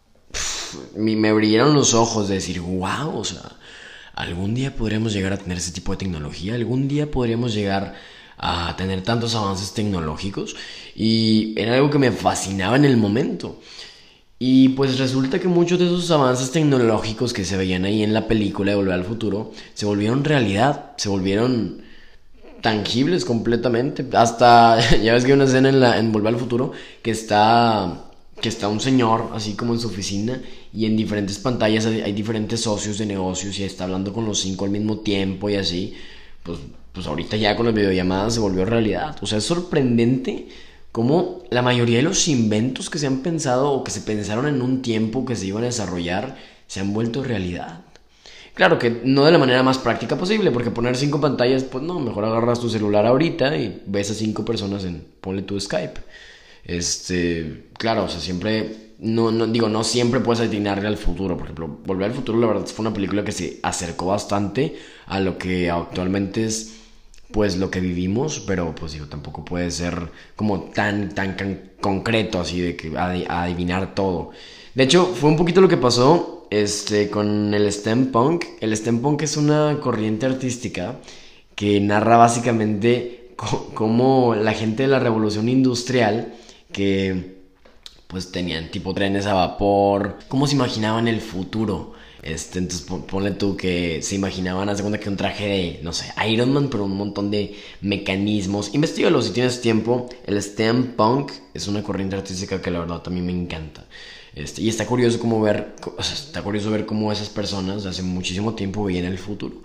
me 0.96 1.32
brillaron 1.35 1.75
los 1.75 1.93
ojos 1.93 2.28
de 2.28 2.37
decir, 2.37 2.61
wow, 2.61 3.14
o 3.14 3.25
sea, 3.25 3.43
algún 4.14 4.55
día 4.55 4.75
podríamos 4.75 5.12
llegar 5.12 5.35
a 5.35 5.38
tener 5.38 5.58
ese 5.58 5.73
tipo 5.73 5.93
de 5.93 5.99
tecnología, 5.99 6.55
algún 6.55 6.88
día 6.88 7.11
podríamos 7.11 7.52
llegar 7.52 7.94
a 8.38 8.75
tener 8.76 9.02
tantos 9.02 9.34
avances 9.34 9.73
tecnológicos 9.73 10.56
y 10.94 11.55
era 11.56 11.75
algo 11.75 11.90
que 11.90 11.99
me 11.99 12.12
fascinaba 12.12 12.76
en 12.76 12.84
el 12.84 12.96
momento. 12.96 13.58
Y 14.44 14.70
pues 14.70 14.99
resulta 14.99 15.38
que 15.38 15.46
muchos 15.46 15.79
de 15.79 15.87
esos 15.87 16.11
avances 16.11 16.50
tecnológicos 16.50 17.32
que 17.32 17.44
se 17.44 17.56
veían 17.56 17.84
ahí 17.84 18.02
en 18.02 18.12
la 18.12 18.26
película 18.26 18.73
de 18.73 18.76
Volver 18.76 18.94
al 18.94 19.05
Futuro 19.05 19.52
se 19.73 19.87
volvieron 19.87 20.25
realidad, 20.25 20.94
se 20.96 21.08
volvieron 21.08 21.82
tangibles 22.61 23.25
completamente. 23.25 24.05
Hasta, 24.14 24.81
ya 25.02 25.12
ves 25.12 25.25
que 25.25 25.31
hay 25.31 25.37
una 25.37 25.44
escena 25.44 25.69
en, 25.69 25.78
la, 25.78 25.96
en 25.96 26.11
Volver 26.11 26.35
al 26.35 26.40
Futuro 26.40 26.73
que 27.02 27.12
está, 27.12 28.06
que 28.40 28.49
está 28.49 28.67
un 28.67 28.81
señor 28.81 29.31
así 29.32 29.55
como 29.55 29.75
en 29.75 29.81
su 29.81 29.87
oficina 29.87 30.43
y 30.75 30.87
en 30.87 30.96
diferentes 30.96 31.38
pantallas 31.38 31.87
hay, 31.87 32.00
hay 32.00 32.12
diferentes 32.12 32.62
socios 32.62 32.99
de 32.99 33.06
negocios 33.06 33.56
y 33.61 33.62
está 33.62 33.85
hablando 33.85 34.12
con 34.12 34.25
los 34.25 34.40
cinco 34.40 34.64
al 34.64 34.73
mismo 34.73 34.99
tiempo 34.99 35.50
y 35.50 35.55
así. 35.55 35.94
Pues, 36.43 36.58
pues 36.93 37.06
ahorita 37.06 37.37
ya 37.37 37.56
con 37.56 37.67
las 37.67 37.75
videollamadas 37.75 38.35
se 38.35 38.41
volvió 38.41 38.65
realidad. 38.65 39.17
O 39.23 39.27
sea, 39.27 39.39
es 39.39 39.44
sorprendente 39.44 40.49
cómo 40.93 41.43
la 41.50 41.62
mayoría 41.62 41.97
de 41.97 42.03
los 42.03 42.29
inventos 42.29 42.91
que 42.91 42.99
se 42.99 43.06
han 43.06 43.21
pensado 43.21 43.71
o 43.71 43.83
que 43.83 43.91
se 43.91 44.03
pensaron 44.03 44.47
en 44.47 44.61
un 44.61 44.83
tiempo 44.83 45.25
que 45.25 45.37
se 45.37 45.47
iban 45.47 45.62
a 45.62 45.67
desarrollar 45.67 46.37
se 46.67 46.81
han 46.81 46.93
vuelto 46.93 47.23
realidad. 47.23 47.81
Claro 48.55 48.79
que 48.79 49.00
no 49.05 49.25
de 49.25 49.33
la 49.33 49.39
manera 49.39 49.62
más 49.62 49.79
práctica 49.79 50.19
posible, 50.19 50.50
porque 50.50 50.71
poner 50.71 50.97
cinco 50.97 51.21
pantallas, 51.21 51.65
pues 51.65 51.83
no, 51.83 51.99
mejor 52.00 52.27
agarras 52.27 52.61
tu 52.61 52.69
celular 52.69 53.06
ahorita 53.06 53.56
y 53.56 53.83
ves 53.87 54.11
a 54.11 54.14
cinco 54.14 54.45
personas 54.45 54.85
en, 54.85 55.07
ponle 55.23 55.43
tu 55.43 55.59
Skype. 55.59 56.00
Este, 56.64 57.71
claro, 57.78 58.05
o 58.05 58.09
sea, 58.09 58.21
siempre, 58.21 58.93
no, 58.99 59.31
no, 59.31 59.47
digo, 59.47 59.71
no 59.71 59.85
siempre 59.85 60.21
puedes 60.21 60.47
atinarle 60.47 60.87
al 60.87 60.99
futuro. 60.99 61.37
Por 61.37 61.47
ejemplo, 61.47 61.69
Volver 61.87 62.11
al 62.11 62.14
futuro, 62.14 62.38
la 62.38 62.47
verdad, 62.47 62.66
fue 62.66 62.85
una 62.85 62.95
película 62.95 63.25
que 63.25 63.33
se 63.33 63.59
acercó 63.62 64.07
bastante 64.07 64.76
a 65.07 65.19
lo 65.19 65.38
que 65.38 65.71
actualmente 65.71 66.45
es 66.45 66.82
pues 67.33 67.57
lo 67.57 67.71
que 67.71 67.81
vivimos, 67.81 68.41
pero 68.47 68.75
pues 68.75 68.93
digo, 68.93 69.07
tampoco 69.07 69.45
puede 69.45 69.71
ser 69.71 70.11
como 70.37 70.65
tan, 70.65 71.15
tan, 71.15 71.37
concreto 71.81 72.41
así 72.41 72.61
de 72.61 72.77
que 72.77 72.97
adivinar 72.97 73.95
todo. 73.95 74.31
De 74.75 74.85
hecho, 74.85 75.07
fue 75.07 75.31
un 75.31 75.37
poquito 75.37 75.61
lo 75.61 75.69
que 75.69 75.77
pasó 75.77 76.47
este, 76.51 77.11
con 77.11 77.53
el 77.55 77.71
STEM 77.73 78.12
Punk. 78.12 78.45
El 78.61 78.77
STEM 78.77 79.01
Punk 79.01 79.23
es 79.23 79.37
una 79.37 79.79
corriente 79.81 80.27
artística 80.27 81.01
que 81.55 81.81
narra 81.81 82.17
básicamente 82.17 83.35
cómo 83.75 84.35
la 84.35 84.53
gente 84.53 84.85
de 84.85 84.89
la 84.89 85.01
revolución 85.01 85.49
industrial 85.49 86.35
que 86.73 87.37
pues 88.07 88.31
tenían 88.31 88.71
tipo 88.71 88.93
trenes 88.93 89.27
a 89.27 89.35
vapor, 89.35 90.19
cómo 90.29 90.47
se 90.47 90.55
imaginaban 90.55 91.09
el 91.09 91.21
futuro 91.21 91.95
este, 92.23 92.61
entonces 92.61 92.87
ponle 93.09 93.33
tú 93.33 93.57
que 93.57 94.00
se 94.00 94.14
imaginaban 94.14 94.69
a 94.69 94.76
segunda 94.76 95.00
que 95.00 95.09
un 95.09 95.17
traje 95.17 95.47
de, 95.47 95.81
no 95.83 95.93
sé, 95.93 96.07
Iron 96.29 96.52
Man, 96.52 96.69
pero 96.71 96.85
un 96.85 96.97
montón 96.97 97.33
de 97.33 97.57
mecanismos. 97.81 98.73
Investígalo 98.75 99.21
si 99.23 99.33
tienes 99.33 99.61
tiempo. 99.61 100.09
El 100.25 100.41
STEM 100.41 100.93
Punk 100.93 101.33
es 101.52 101.67
una 101.67 101.83
corriente 101.83 102.14
artística 102.14 102.62
que 102.62 102.71
la 102.71 102.79
verdad 102.79 103.02
también 103.02 103.26
me 103.26 103.33
encanta. 103.33 103.87
Este, 104.37 104.62
y 104.62 104.69
está 104.69 104.87
curioso 104.87 105.19
cómo 105.19 105.41
ver, 105.41 105.75
está 105.99 106.43
curioso 106.43 106.71
ver 106.71 106.87
cómo 106.87 107.11
esas 107.11 107.29
personas 107.29 107.85
hace 107.87 108.02
muchísimo 108.02 108.55
tiempo 108.55 108.85
veían 108.85 109.05
el 109.07 109.19
futuro. 109.19 109.57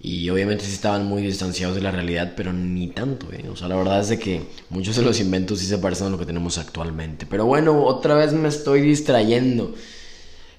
Y 0.00 0.30
obviamente 0.30 0.64
sí 0.64 0.72
estaban 0.72 1.04
muy 1.06 1.22
distanciados 1.22 1.74
de 1.74 1.82
la 1.82 1.90
realidad, 1.90 2.32
pero 2.36 2.52
ni 2.52 2.88
tanto, 2.88 3.32
¿eh? 3.32 3.48
O 3.52 3.56
sea, 3.56 3.68
la 3.68 3.76
verdad 3.76 4.00
es 4.00 4.08
de 4.08 4.18
que 4.18 4.42
muchos 4.70 4.96
de 4.96 5.02
los 5.02 5.20
inventos 5.20 5.58
sí 5.58 5.66
se 5.66 5.76
parecen 5.76 6.06
a 6.06 6.10
lo 6.10 6.18
que 6.18 6.24
tenemos 6.24 6.56
actualmente. 6.56 7.26
Pero 7.26 7.46
bueno, 7.46 7.84
otra 7.84 8.14
vez 8.14 8.32
me 8.32 8.48
estoy 8.48 8.80
distrayendo. 8.80 9.74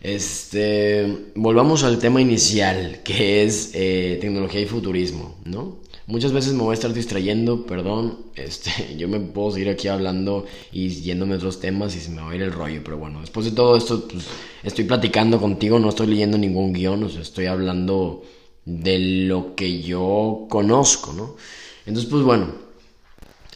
Este, 0.02 1.28
volvamos 1.36 1.84
al 1.84 2.00
tema 2.00 2.22
inicial, 2.22 3.02
que 3.04 3.44
es 3.44 3.72
eh, 3.74 4.18
tecnología 4.22 4.62
y 4.62 4.66
futurismo, 4.66 5.36
¿no? 5.44 5.78
Muchas 6.08 6.32
veces 6.32 6.54
me 6.54 6.64
voy 6.64 6.72
a 6.72 6.74
estar 6.74 6.94
distrayendo, 6.94 7.66
perdón. 7.66 8.18
Este, 8.36 8.96
yo 8.98 9.08
me 9.08 9.20
puedo 9.20 9.52
seguir 9.52 9.70
aquí 9.70 9.90
hablando 9.90 10.46
y 10.72 10.90
yéndome 10.90 11.36
otros 11.36 11.60
temas 11.60 11.96
y 11.96 12.00
se 12.00 12.12
me 12.12 12.22
va 12.22 12.32
a 12.32 12.36
ir 12.36 12.42
el 12.42 12.52
rollo. 12.52 12.82
Pero 12.84 12.98
bueno, 12.98 13.22
después 13.22 13.46
de 13.46 13.52
todo 13.52 13.76
esto, 13.76 14.08
pues, 14.08 14.26
estoy 14.64 14.86
platicando 14.86 15.40
contigo, 15.40 15.80
no 15.80 15.90
estoy 15.90 16.08
leyendo 16.08 16.38
ningún 16.38 16.74
guion, 16.74 17.04
o 17.04 17.08
estoy 17.08 17.48
hablando 17.48 18.24
de 18.66 19.00
lo 19.00 19.54
que 19.56 19.82
yo 19.82 20.48
conozco, 20.50 21.14
¿no? 21.14 21.36
Entonces, 21.86 22.10
pues 22.10 22.24
bueno, 22.24 22.54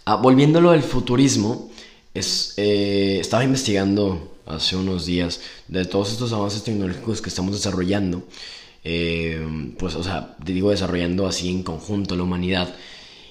ah, 0.05 0.17
volviéndolo 0.17 0.71
al 0.71 0.83
futurismo, 0.83 1.71
eh, 2.13 3.17
estaba 3.21 3.43
investigando 3.43 4.32
hace 4.45 4.75
unos 4.75 5.05
días 5.05 5.41
de 5.67 5.85
todos 5.85 6.11
estos 6.11 6.33
avances 6.33 6.63
tecnológicos 6.63 7.21
que 7.21 7.29
estamos 7.29 7.53
desarrollando. 7.53 8.23
Eh, 8.83 9.73
pues, 9.77 9.95
o 9.95 10.03
sea, 10.03 10.35
te 10.43 10.53
digo 10.53 10.71
desarrollando 10.71 11.27
así 11.27 11.49
en 11.49 11.63
conjunto 11.63 12.15
la 12.15 12.23
humanidad. 12.23 12.73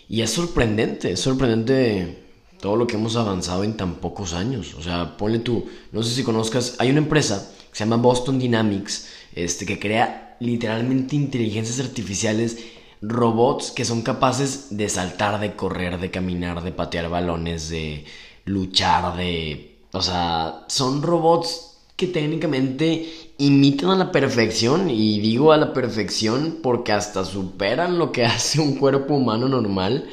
Y 0.08 0.22
es 0.22 0.30
sorprendente, 0.30 1.12
es 1.12 1.20
sorprendente 1.20 2.22
todo 2.60 2.76
lo 2.76 2.86
que 2.86 2.96
hemos 2.96 3.16
avanzado 3.16 3.64
en 3.64 3.76
tan 3.76 3.96
pocos 3.96 4.34
años. 4.34 4.74
O 4.74 4.82
sea, 4.82 5.16
ponle 5.16 5.40
tú, 5.40 5.66
no 5.90 6.02
sé 6.02 6.14
si 6.14 6.22
conozcas, 6.22 6.76
hay 6.78 6.90
una 6.90 7.00
empresa 7.00 7.52
que 7.70 7.76
se 7.76 7.84
llama 7.84 7.96
Boston 7.96 8.38
Dynamics, 8.38 9.08
este, 9.34 9.66
que 9.66 9.78
crea 9.78 10.36
literalmente 10.40 11.16
inteligencias 11.16 11.80
artificiales, 11.80 12.58
robots 13.00 13.72
que 13.72 13.84
son 13.84 14.02
capaces 14.02 14.76
de 14.76 14.88
saltar, 14.88 15.40
de 15.40 15.56
correr, 15.56 15.98
de 15.98 16.10
caminar, 16.10 16.62
de 16.62 16.72
patear 16.72 17.08
balones, 17.08 17.68
de 17.68 18.04
luchar, 18.44 19.16
de... 19.16 19.71
O 19.92 20.02
sea, 20.02 20.64
son 20.68 21.02
robots 21.02 21.78
que 21.96 22.06
técnicamente 22.06 23.32
imitan 23.38 23.90
a 23.90 23.96
la 23.96 24.12
perfección, 24.12 24.90
y 24.90 25.20
digo 25.20 25.52
a 25.52 25.56
la 25.56 25.72
perfección 25.72 26.58
porque 26.62 26.92
hasta 26.92 27.24
superan 27.24 27.98
lo 27.98 28.12
que 28.12 28.24
hace 28.26 28.60
un 28.60 28.76
cuerpo 28.76 29.14
humano 29.14 29.48
normal, 29.48 30.08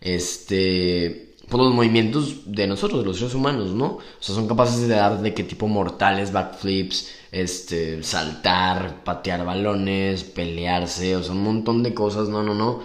este, 0.00 1.34
por 1.48 1.60
los 1.60 1.74
movimientos 1.74 2.52
de 2.52 2.66
nosotros, 2.66 3.00
de 3.00 3.06
los 3.06 3.18
seres 3.18 3.34
humanos, 3.34 3.70
¿no? 3.70 3.86
O 3.86 4.02
sea, 4.20 4.34
son 4.34 4.48
capaces 4.48 4.80
de 4.88 4.94
dar 4.94 5.20
de 5.20 5.34
qué 5.34 5.44
tipo 5.44 5.68
mortales, 5.68 6.32
backflips, 6.32 7.10
este, 7.32 8.02
saltar, 8.02 9.02
patear 9.04 9.44
balones, 9.44 10.24
pelearse, 10.24 11.16
o 11.16 11.22
sea, 11.22 11.32
un 11.32 11.42
montón 11.42 11.82
de 11.82 11.94
cosas, 11.94 12.28
no, 12.28 12.42
no, 12.42 12.54
no. 12.54 12.80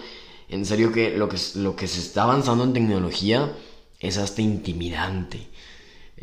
En 0.48 0.66
serio 0.66 0.92
que 0.92 1.16
lo 1.16 1.28
que, 1.28 1.38
lo 1.56 1.76
que 1.76 1.88
se 1.88 2.00
está 2.00 2.24
avanzando 2.24 2.64
en 2.64 2.72
tecnología 2.74 3.52
es 4.00 4.18
hasta 4.18 4.42
intimidante. 4.42 5.48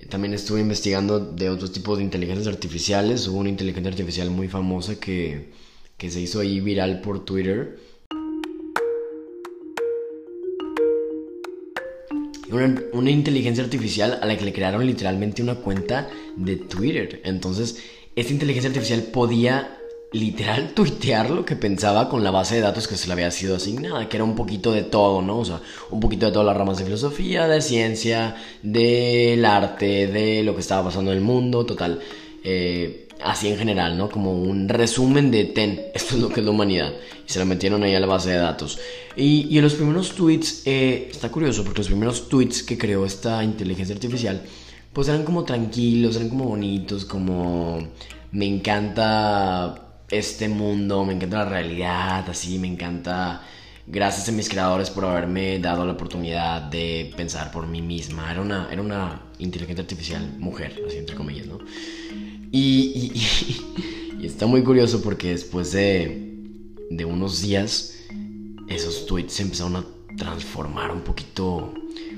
También 0.10 0.34
estuve 0.34 0.62
investigando 0.62 1.20
de 1.20 1.50
otros 1.50 1.72
tipos 1.72 1.98
de 1.98 2.04
inteligencias 2.04 2.48
artificiales. 2.48 3.28
Hubo 3.28 3.40
una 3.40 3.50
inteligencia 3.50 3.90
artificial 3.90 4.30
muy 4.30 4.48
famosa 4.48 5.00
que, 5.00 5.52
que 5.98 6.10
se 6.10 6.22
hizo 6.22 6.40
ahí 6.40 6.60
viral 6.60 7.02
por 7.02 7.24
Twitter. 7.26 7.80
Una, 12.50 12.84
una, 12.92 13.10
inteligencia 13.10 13.64
artificial 13.64 14.20
a 14.22 14.26
la 14.26 14.38
que 14.38 14.44
le 14.44 14.52
crearon 14.52 14.86
literalmente 14.86 15.42
una 15.42 15.56
cuenta 15.56 16.10
de 16.36 16.58
Twitter. 16.58 17.22
Entonces, 17.24 17.82
esta 18.16 18.34
inteligencia 18.34 18.70
artificial 18.70 19.04
podía 19.04 19.81
literal 20.12 20.74
tuitear 20.74 21.30
lo 21.30 21.46
que 21.46 21.56
pensaba 21.56 22.10
con 22.10 22.24
la 22.24 22.32
base 22.32 22.56
de 22.56 22.62
datos 22.62 22.88
que 22.88 22.98
se 22.98 23.08
le 23.08 23.14
había 23.14 23.32
sido 23.32 23.56
asignada, 23.56 24.10
que 24.10 24.18
era 24.18 24.26
un 24.26 24.36
poquito 24.36 24.74
de 24.74 24.84
todo, 24.84 25.22
¿no? 25.22 25.40
O 25.40 25.46
sea, 25.46 25.62
un 25.90 26.00
poquito 26.02 26.26
de 26.26 26.34
todas 26.34 26.46
las 26.46 26.58
ramas 26.58 26.78
de 26.78 26.86
filosofía, 26.86 27.48
de 27.48 27.62
ciencia, 27.62 28.36
del 28.62 29.46
arte, 29.46 30.08
de 30.08 30.44
lo 30.44 30.54
que 30.54 30.62
estaba 30.62 30.86
pasando 30.86 31.12
en 31.12 31.18
el 31.18 31.24
mundo, 31.24 31.66
total. 31.66 32.00
Eh, 32.44 33.08
así 33.24 33.48
en 33.48 33.58
general, 33.58 33.98
¿no? 33.98 34.10
Como 34.10 34.34
un 34.34 34.68
resumen 34.68 35.32
de 35.32 35.46
TEN, 35.46 35.82
esto 35.94 36.16
es 36.16 36.22
lo 36.22 36.30
que 36.30 36.42
es 36.42 36.46
la 36.46 36.52
humanidad. 36.52 36.92
Y 37.26 37.32
se 37.32 37.40
la 37.40 37.46
metieron 37.46 37.84
ahí 37.84 37.96
a 37.96 38.00
la 38.00 38.08
base 38.08 38.32
de 38.32 38.38
datos. 38.38 38.80
Y, 39.16 39.48
y 39.50 39.58
en 39.60 39.64
los 39.64 39.76
primeros 39.76 40.14
tweets, 40.14 40.64
eh, 40.66 41.08
está 41.10 41.30
curioso, 41.30 41.64
porque 41.64 41.80
los 41.80 41.88
primeros 41.88 42.28
tweets 42.28 42.64
que 42.64 42.78
creó 42.78 43.06
esta 43.06 43.44
inteligencia 43.46 43.96
artificial, 43.96 44.42
pues 44.92 45.08
eran 45.08 45.24
como 45.24 45.46
tranquilos, 45.46 46.18
eran 46.18 46.28
como 46.30 46.46
bonitos, 46.46 47.06
como 47.06 47.80
me 48.34 48.46
encanta 48.46 49.91
este 50.12 50.50
mundo, 50.50 51.04
me 51.06 51.14
encanta 51.14 51.40
la 51.40 51.50
realidad, 51.50 52.30
así, 52.30 52.60
me 52.60 52.68
encanta... 52.68 53.42
Gracias 53.88 54.30
a 54.30 54.32
mis 54.32 54.48
creadores 54.48 54.92
por 54.92 55.06
haberme 55.06 55.58
dado 55.60 55.86
la 55.86 55.94
oportunidad 55.94 56.62
de 56.62 57.12
pensar 57.18 57.52
por 57.52 57.66
mí 57.68 57.82
misma. 57.82 58.32
Era 58.32 58.40
una, 58.40 58.70
era 58.72 58.82
una 58.82 59.24
inteligencia 59.40 59.82
artificial 59.82 60.36
mujer, 60.38 60.82
así 60.88 60.98
entre 60.98 61.16
comillas, 61.16 61.48
¿no? 61.48 61.58
Y, 62.54 63.14
está 64.24 64.46
muy 64.46 64.62
curioso 64.62 65.02
porque 65.02 65.30
después 65.30 65.72
de, 65.72 66.36
de 66.90 67.06
unos 67.06 67.42
días, 67.42 67.98
esos 68.68 69.06
tweets 69.06 69.34
se 69.34 69.44
empezaron 69.44 69.78
a 69.78 69.86
transformar 70.18 70.92
un 70.92 71.02
poquito, 71.02 71.74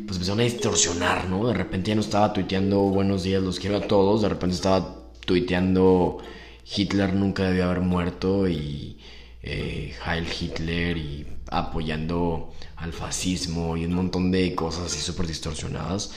pues 0.05 0.17
empezaron 0.17 0.39
a 0.39 0.43
distorsionar, 0.43 1.29
¿no? 1.29 1.47
De 1.47 1.53
repente 1.53 1.89
ya 1.89 1.95
no 1.95 2.01
estaba 2.01 2.33
tuiteando 2.33 2.79
buenos 2.81 3.23
días, 3.23 3.41
los 3.41 3.59
quiero 3.59 3.77
a 3.77 3.81
todos, 3.81 4.23
de 4.23 4.29
repente 4.29 4.55
estaba 4.55 5.11
tuiteando 5.25 6.17
Hitler 6.65 7.13
nunca 7.13 7.43
debió 7.43 7.65
haber 7.65 7.81
muerto 7.81 8.47
y 8.47 8.97
eh, 9.41 9.93
Heil 10.05 10.25
Hitler 10.39 10.97
y 10.97 11.27
apoyando 11.49 12.53
al 12.77 12.93
fascismo 12.93 13.77
y 13.77 13.85
un 13.85 13.93
montón 13.93 14.31
de 14.31 14.55
cosas 14.55 14.85
así 14.85 14.99
súper 14.99 15.27
distorsionadas. 15.27 16.11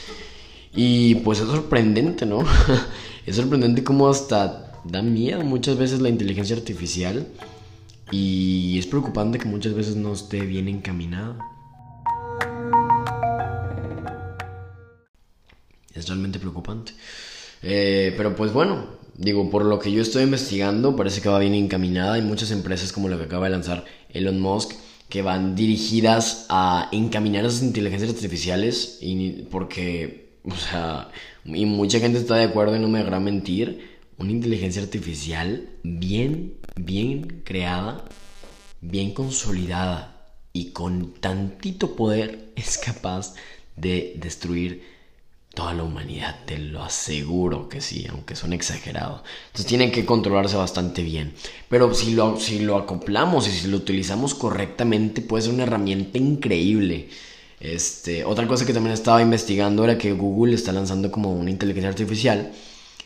Y 0.75 1.17
pues 1.17 1.41
es 1.41 1.47
sorprendente, 1.47 2.27
¿no? 2.27 2.45
es 3.27 3.37
sorprendente 3.37 3.83
cómo 3.83 4.09
hasta 4.09 4.73
da 4.85 5.03
miedo 5.03 5.43
muchas 5.43 5.77
veces 5.77 6.01
la 6.01 6.09
inteligencia 6.09 6.57
artificial 6.57 7.27
y 8.11 8.79
es 8.79 8.87
preocupante 8.87 9.39
que 9.39 9.47
muchas 9.47 9.75
veces 9.75 9.97
no 9.97 10.13
esté 10.13 10.41
bien 10.41 10.69
encaminada. 10.69 11.37
Es 15.93 16.07
realmente 16.07 16.39
preocupante. 16.39 16.93
Eh, 17.63 18.15
pero 18.17 18.37
pues 18.37 18.53
bueno, 18.53 18.96
digo, 19.19 19.51
por 19.51 19.65
lo 19.65 19.79
que 19.79 19.93
yo 19.93 20.03
estoy 20.03 20.25
investigando, 20.25 20.97
parece 20.97 21.21
que 21.21 21.29
va 21.29 21.39
bien 21.39 21.55
encaminada. 21.55 22.15
Hay 22.15 22.23
muchas 22.23 22.51
empresas 22.51 22.93
como 22.93 23.09
la 23.09 23.17
que 23.17 23.25
acaba 23.25 23.47
de 23.47 23.53
lanzar 23.53 23.85
Elon 24.11 24.41
Musk 24.41 24.73
que 25.09 25.23
van 25.23 25.55
dirigidas 25.55 26.47
a 26.49 26.89
encaminar 26.93 27.45
esas 27.45 27.63
inteligencias 27.63 28.11
artificiales 28.11 28.99
y 29.01 29.47
porque, 29.51 30.41
o 30.45 30.57
sea, 30.57 31.11
y 31.45 31.65
mucha 31.65 32.01
gente 32.01 32.19
está 32.19 32.37
de 32.37 32.45
acuerdo 32.45 32.77
y 32.77 32.81
no 32.81 32.89
me 32.89 32.99
dejará 32.99 33.21
mentir, 33.21 33.97
una 34.19 34.33
inteligencia 34.33 34.83
artificial 34.83 35.69
bien, 35.83 36.55
bien 36.75 37.43
creada, 37.45 38.05
bien 38.81 39.13
consolidada 39.13 40.27
y 40.53 40.71
con 40.71 41.13
tantito 41.15 41.95
poder 41.95 42.53
es 42.57 42.79
capaz 42.79 43.35
de 43.77 44.15
destruir 44.19 44.96
toda 45.57 45.73
la 45.75 45.83
humanidad, 45.85 46.37
te 46.45 46.59
lo 46.59 46.85
aseguro 46.85 47.69
que 47.69 47.81
sí, 47.81 48.07
aunque 48.11 48.37
son 48.37 48.53
exagerados. 48.53 49.23
Entonces 49.47 49.67
tienen 49.67 49.91
que 49.91 50.05
controlarse 50.05 50.57
bastante 50.57 51.03
bien. 51.03 51.33
Pero 51.71 51.95
si 51.95 52.15
lo, 52.15 52.39
si 52.39 52.61
lo 52.61 52.77
acoplamos 52.77 53.49
y 53.49 53.51
si 53.51 53.69
lo 53.69 53.79
utilizamos 53.79 54.35
correctamente, 54.35 55.23
puede 55.23 55.45
ser 55.45 55.55
una 55.55 55.63
herramienta 55.63 56.19
increíble. 56.19 57.09
Este, 57.59 58.23
otra 58.25 58.47
cosa 58.47 58.67
que 58.67 58.75
también 58.75 58.93
estaba 58.93 59.23
investigando 59.23 59.83
era 59.83 59.97
que 59.97 60.13
Google 60.13 60.55
está 60.55 60.73
lanzando 60.73 61.11
como 61.11 61.33
una 61.33 61.51
inteligencia 61.51 61.89
artificial 61.89 62.53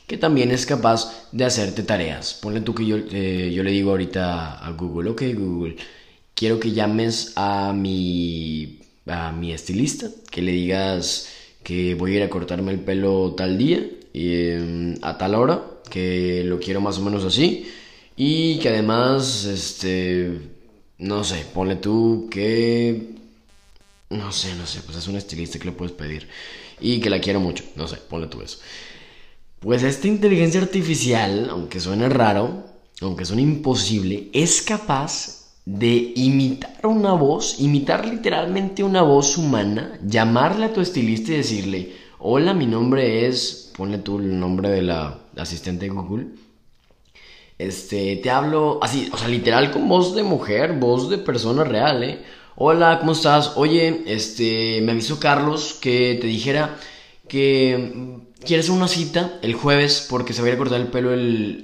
que 0.09 0.19
también 0.19 0.51
es 0.51 0.67
capaz 0.67 1.29
de 1.31 1.45
hacerte 1.45 1.85
tareas. 1.85 2.35
Ponle 2.35 2.63
tú 2.63 2.75
que 2.75 2.85
yo, 2.85 2.97
eh, 2.97 3.53
yo 3.55 3.63
le 3.63 3.71
digo 3.71 3.93
ahorita 3.93 4.59
a 4.59 4.71
Google, 4.73 5.11
ok 5.11 5.23
Google, 5.37 5.77
quiero 6.35 6.59
que 6.59 6.73
llames 6.73 7.33
a 7.37 7.73
mi, 7.73 8.81
a 9.07 9.31
mi 9.31 9.53
estilista, 9.53 10.09
que 10.33 10.43
le 10.43 10.51
digas 10.51 11.29
que 11.63 11.95
voy 11.95 12.15
a 12.15 12.17
ir 12.17 12.23
a 12.23 12.31
cortarme 12.31 12.73
el 12.73 12.81
pelo 12.81 13.35
tal 13.37 13.59
día 13.59 13.87
y, 14.13 14.51
em, 14.51 14.97
a 15.03 15.19
tal 15.19 15.35
hora, 15.35 15.63
que 15.91 16.43
lo 16.45 16.59
quiero 16.59 16.81
más 16.81 16.99
o 16.99 17.03
menos 17.03 17.25
así 17.25 17.69
y 18.17 18.59
que 18.59 18.69
además, 18.69 19.45
este, 19.45 20.39
no 20.99 21.25
sé, 21.25 21.47
ponle 21.55 21.77
tú 21.77 22.29
que, 22.31 23.15
no 24.11 24.33
sé, 24.33 24.55
no 24.55 24.67
sé, 24.67 24.81
pues 24.83 24.99
es 24.99 25.09
un 25.09 25.17
estilista 25.17 25.59
que 25.59 25.67
le 25.67 25.73
puedes 25.73 25.93
pedir 25.93 26.29
y 26.81 27.01
que 27.01 27.11
la 27.11 27.21
quiero 27.21 27.41
mucho, 27.41 27.65
no 27.77 27.87
sé, 27.89 27.97
ponle 27.97 28.27
tú 28.27 28.43
eso. 28.43 28.59
Pues 29.61 29.83
esta 29.83 30.09
inteligencia 30.09 30.61
artificial, 30.61 31.49
aunque 31.51 31.81
suene 31.81 32.09
raro, 32.09 32.65
aunque 33.01 33.25
suene 33.25 33.43
imposible, 33.43 34.29
es 34.33 34.63
capaz 34.63 35.40
de 35.79 36.13
imitar 36.17 36.85
una 36.87 37.13
voz, 37.13 37.61
imitar 37.61 38.05
literalmente 38.05 38.83
una 38.83 39.03
voz 39.03 39.39
humana, 39.39 39.99
llamarle 40.05 40.67
a 40.67 40.73
tu 40.73 40.81
estilista 40.81 41.33
y 41.33 41.37
decirle, 41.37 41.93
hola, 42.19 42.55
mi 42.55 42.67
nombre 42.67 43.27
es, 43.27 43.71
ponle 43.77 43.99
tú 43.99 44.19
el 44.19 44.39
nombre 44.39 44.69
de 44.69 44.83
la 44.83 45.21
asistente 45.37 45.87
de 45.87 45.93
Google, 45.93 46.27
este, 47.57 48.17
te 48.17 48.31
hablo 48.31 48.81
así, 48.83 49.11
o 49.13 49.17
sea, 49.17 49.29
literal 49.29 49.71
con 49.71 49.87
voz 49.89 50.15
de 50.15 50.23
mujer, 50.23 50.73
voz 50.73 51.11
de 51.11 51.19
persona 51.19 51.63
real, 51.63 52.03
¿eh? 52.03 52.23
Hola, 52.57 52.99
¿cómo 52.99 53.13
estás? 53.13 53.53
Oye, 53.57 54.03
este, 54.07 54.81
me 54.83 54.93
avisó 54.93 55.21
Carlos 55.21 55.79
que 55.81 56.19
te 56.21 56.27
dijera 56.27 56.79
que 57.29 58.19
quieres 58.45 58.71
una 58.71 58.89
cita 58.89 59.39
el 59.43 59.55
jueves 59.55 60.07
porque 60.09 60.33
se 60.33 60.41
va 60.41 60.47
a 60.47 60.51
ir 60.51 60.55
a 60.55 60.59
cortar 60.59 60.81
el 60.81 60.89
pelo 60.89 61.11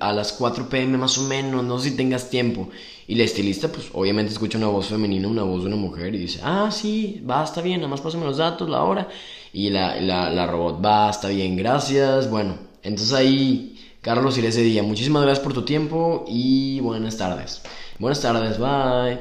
a 0.00 0.12
las 0.12 0.32
4 0.34 0.68
pm 0.68 0.98
más 0.98 1.18
o 1.18 1.22
menos, 1.22 1.64
no 1.64 1.78
sé 1.78 1.90
si 1.90 1.96
tengas 1.96 2.30
tiempo. 2.30 2.68
Y 3.08 3.14
la 3.14 3.24
estilista, 3.24 3.68
pues 3.68 3.88
obviamente 3.92 4.32
escucha 4.32 4.58
una 4.58 4.66
voz 4.66 4.88
femenina, 4.88 5.28
una 5.28 5.44
voz 5.44 5.62
de 5.62 5.68
una 5.68 5.76
mujer 5.76 6.14
y 6.14 6.18
dice, 6.18 6.40
ah, 6.42 6.70
sí, 6.72 7.22
va, 7.28 7.44
está 7.44 7.62
bien, 7.62 7.80
nada 7.80 7.88
más 7.88 8.00
pásame 8.00 8.24
los 8.24 8.38
datos, 8.38 8.68
la 8.68 8.82
hora. 8.82 9.08
Y 9.52 9.70
la, 9.70 10.00
la, 10.00 10.30
la 10.30 10.46
robot, 10.46 10.84
va, 10.84 11.10
está 11.10 11.28
bien, 11.28 11.56
gracias. 11.56 12.28
Bueno, 12.28 12.58
entonces 12.82 13.14
ahí 13.14 13.78
Carlos 14.00 14.36
iré 14.38 14.48
ese 14.48 14.62
día. 14.62 14.82
Muchísimas 14.82 15.22
gracias 15.22 15.42
por 15.42 15.52
tu 15.52 15.64
tiempo 15.64 16.24
y 16.28 16.80
buenas 16.80 17.16
tardes. 17.16 17.62
Buenas 17.98 18.20
tardes, 18.20 18.58
bye. 18.58 19.20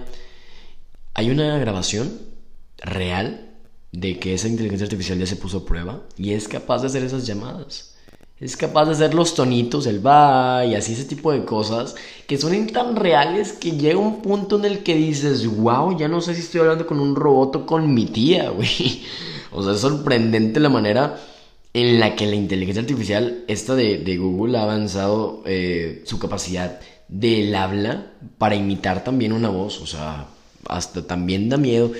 Hay 1.13 1.29
una 1.29 1.57
grabación 1.57 2.11
real 2.77 3.53
de 3.91 4.19
que 4.19 4.33
esa 4.33 4.47
inteligencia 4.47 4.85
artificial 4.85 5.17
ya 5.17 5.25
se 5.25 5.37
puso 5.37 5.59
a 5.59 5.65
prueba 5.65 6.01
y 6.17 6.33
es 6.33 6.47
capaz 6.47 6.81
de 6.81 6.87
hacer 6.87 7.03
esas 7.03 7.25
llamadas. 7.25 7.94
Es 8.39 8.57
capaz 8.57 8.85
de 8.85 8.91
hacer 8.91 9.13
los 9.13 9.33
tonitos, 9.33 9.87
el 9.87 10.05
va 10.05 10.65
y 10.65 10.75
así 10.75 10.91
ese 10.91 11.05
tipo 11.05 11.31
de 11.31 11.45
cosas 11.45 11.95
que 12.27 12.37
son 12.37 12.67
tan 12.67 12.97
reales 12.97 13.53
que 13.53 13.71
llega 13.71 13.97
un 13.97 14.21
punto 14.21 14.57
en 14.57 14.65
el 14.65 14.83
que 14.83 14.93
dices, 14.93 15.47
wow, 15.47 15.97
ya 15.97 16.09
no 16.09 16.19
sé 16.19 16.35
si 16.35 16.41
estoy 16.41 16.59
hablando 16.59 16.85
con 16.85 16.99
un 16.99 17.15
robot 17.15 17.55
o 17.55 17.65
con 17.65 17.93
mi 17.93 18.07
tía, 18.07 18.49
güey. 18.51 19.03
O 19.51 19.63
sea, 19.63 19.73
es 19.73 19.79
sorprendente 19.79 20.59
la 20.59 20.67
manera 20.67 21.17
en 21.73 21.99
la 22.01 22.15
que 22.17 22.25
la 22.25 22.35
inteligencia 22.35 22.81
artificial, 22.81 23.45
esta 23.47 23.73
de, 23.73 24.17
Google, 24.17 24.57
ha 24.57 24.63
avanzado 24.63 25.41
eh, 25.45 26.03
su 26.05 26.19
capacidad 26.19 26.81
del 27.07 27.55
habla 27.55 28.11
para 28.37 28.55
imitar 28.55 29.03
también 29.03 29.31
una 29.31 29.49
voz. 29.49 29.81
O 29.81 29.87
sea, 29.87 30.27
hasta 30.67 31.07
también 31.07 31.47
da 31.47 31.55
miedo. 31.55 31.91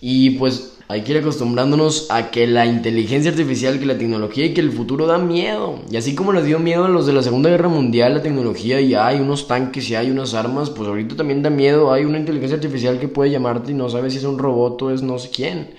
Y 0.00 0.30
pues 0.30 0.73
hay 0.94 1.02
que 1.02 1.10
ir 1.10 1.18
acostumbrándonos 1.18 2.06
a 2.08 2.30
que 2.30 2.46
la 2.46 2.66
inteligencia 2.66 3.32
artificial, 3.32 3.80
que 3.80 3.84
la 3.84 3.98
tecnología 3.98 4.46
y 4.46 4.54
que 4.54 4.60
el 4.60 4.70
futuro 4.70 5.08
da 5.08 5.18
miedo. 5.18 5.80
Y 5.90 5.96
así 5.96 6.14
como 6.14 6.32
les 6.32 6.44
dio 6.44 6.60
miedo 6.60 6.84
a 6.84 6.88
los 6.88 7.04
de 7.04 7.12
la 7.12 7.24
Segunda 7.24 7.50
Guerra 7.50 7.68
Mundial 7.68 8.14
la 8.14 8.22
tecnología 8.22 8.80
y 8.80 8.94
hay 8.94 9.18
unos 9.18 9.48
tanques 9.48 9.90
y 9.90 9.96
hay 9.96 10.12
unas 10.12 10.34
armas, 10.34 10.70
pues 10.70 10.88
ahorita 10.88 11.16
también 11.16 11.42
da 11.42 11.50
miedo. 11.50 11.92
Hay 11.92 12.04
una 12.04 12.20
inteligencia 12.20 12.54
artificial 12.54 13.00
que 13.00 13.08
puede 13.08 13.32
llamarte 13.32 13.72
y 13.72 13.74
no 13.74 13.90
sabe 13.90 14.08
si 14.08 14.18
es 14.18 14.24
un 14.24 14.38
robot 14.38 14.82
o 14.82 14.90
es 14.92 15.02
no 15.02 15.18
sé 15.18 15.30
quién. 15.30 15.74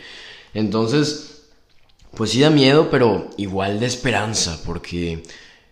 Entonces, 0.53 1.43
pues 2.13 2.31
sí 2.31 2.41
da 2.41 2.50
miedo, 2.50 2.89
pero 2.91 3.29
igual 3.38 3.79
de 3.79 3.86
esperanza, 3.86 4.62
porque 4.65 5.24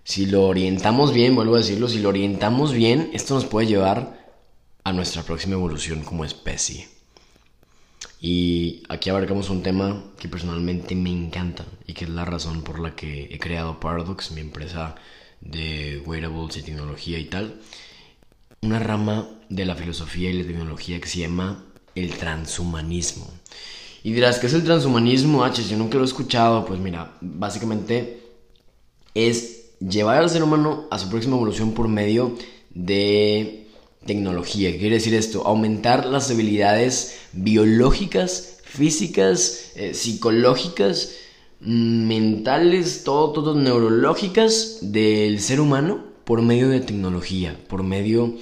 si 0.06 0.26
lo 0.26 0.44
orientamos 0.46 1.14
bien, 1.14 1.36
vuelvo 1.36 1.56
a 1.56 1.58
decirlo, 1.58 1.90
si 1.90 2.00
lo 2.00 2.08
orientamos 2.08 2.72
bien, 2.72 3.10
esto 3.12 3.34
nos 3.36 3.44
puede 3.44 3.68
llevar 3.68 4.26
a 4.86 4.94
nuestra 4.94 5.24
próxima 5.24 5.56
evolución 5.56 6.02
como 6.04 6.24
especie. 6.24 6.93
Y 8.26 8.84
aquí 8.88 9.10
abarcamos 9.10 9.50
un 9.50 9.64
tema 9.64 10.02
que 10.18 10.30
personalmente 10.30 10.96
me 10.96 11.12
encanta 11.12 11.66
y 11.86 11.94
que 11.94 12.06
es 12.06 12.10
la 12.10 12.24
razón 12.24 12.64
por 12.64 12.80
la 12.80 12.96
que 12.96 13.26
he 13.30 13.38
creado 13.38 13.82
Paradox, 13.82 14.32
mi 14.32 14.40
empresa 14.40 14.96
de 15.42 16.02
wearables 16.06 16.56
y 16.56 16.62
tecnología 16.62 17.20
y 17.20 17.26
tal. 17.26 17.60
Una 18.62 18.80
rama 18.80 19.28
de 19.50 19.66
la 19.66 19.76
filosofía 19.76 20.30
y 20.30 20.42
la 20.42 20.48
tecnología 20.48 21.02
que 21.02 21.10
se 21.10 21.20
llama 21.20 21.66
el 21.96 22.12
transhumanismo. 22.12 23.28
Y 24.04 24.14
dirás, 24.14 24.40
¿qué 24.40 24.48
es 24.48 24.54
el 24.54 24.64
transhumanismo? 24.64 25.44
H, 25.44 25.62
si 25.62 25.76
nunca 25.76 25.98
lo 25.98 26.06
he 26.06 26.08
escuchado, 26.08 26.64
pues 26.64 26.80
mira, 26.80 27.18
básicamente 27.20 28.22
es 29.14 29.76
llevar 29.82 30.20
al 30.20 30.30
ser 30.30 30.44
humano 30.44 30.88
a 30.92 30.98
su 30.98 31.10
próxima 31.10 31.36
evolución 31.36 31.74
por 31.74 31.90
medio 31.90 32.38
de 32.74 33.63
tecnología. 34.06 34.72
¿Qué 34.72 34.80
quiere 34.80 34.96
decir 34.96 35.14
esto? 35.14 35.46
Aumentar 35.46 36.06
las 36.06 36.30
habilidades 36.30 37.18
biológicas, 37.34 38.60
físicas, 38.64 39.72
eh, 39.76 39.94
psicológicas, 39.94 41.16
mentales, 41.60 43.04
todo, 43.04 43.32
todo, 43.32 43.56
neurológicas 43.56 44.80
del 44.82 45.40
ser 45.40 45.62
humano 45.62 46.04
por 46.26 46.42
medio 46.42 46.70
de 46.70 46.82
tecnología, 46.82 47.58
por 47.68 47.84
medio 47.84 48.36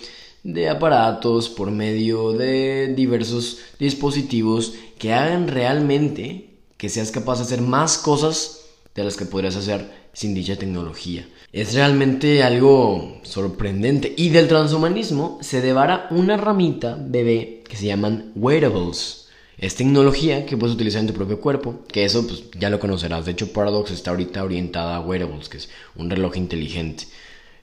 de 0.43 0.69
aparatos, 0.69 1.49
por 1.49 1.69
medio 1.71 2.33
de 2.33 2.93
diversos 2.95 3.59
dispositivos 3.79 4.73
que 4.97 5.13
hagan 5.13 5.47
realmente 5.47 6.49
que 6.77 6.89
seas 6.89 7.11
capaz 7.11 7.37
de 7.37 7.43
hacer 7.43 7.61
más 7.61 7.97
cosas 7.99 8.61
de 8.95 9.03
las 9.03 9.15
que 9.17 9.25
podrías 9.25 9.55
hacer 9.55 9.91
sin 10.13 10.33
dicha 10.33 10.55
tecnología. 10.55 11.27
Es 11.53 11.73
realmente 11.73 12.43
algo 12.43 13.19
sorprendente. 13.23 14.13
Y 14.15 14.29
del 14.29 14.47
transhumanismo 14.47 15.37
se 15.41 15.61
devara 15.61 16.07
una 16.09 16.37
ramita 16.37 16.97
bebé 16.99 17.63
que 17.67 17.75
se 17.75 17.87
llaman 17.87 18.31
wearables. 18.35 19.27
Es 19.57 19.75
tecnología 19.75 20.45
que 20.45 20.57
puedes 20.57 20.75
utilizar 20.75 21.01
en 21.01 21.07
tu 21.07 21.13
propio 21.13 21.39
cuerpo, 21.41 21.81
que 21.91 22.05
eso 22.05 22.25
pues 22.25 22.45
ya 22.57 22.69
lo 22.69 22.79
conocerás. 22.79 23.25
De 23.25 23.33
hecho, 23.33 23.51
Paradox 23.51 23.91
está 23.91 24.11
ahorita 24.11 24.43
orientada 24.43 24.95
a 24.95 25.01
wearables, 25.01 25.49
que 25.49 25.57
es 25.57 25.69
un 25.95 26.09
reloj 26.09 26.37
inteligente. 26.37 27.05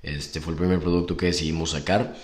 Este 0.03 0.41
fue 0.41 0.53
el 0.53 0.59
primer 0.59 0.81
producto 0.81 1.17
que 1.17 1.27
decidimos 1.27 1.71
sacar. 1.71 2.15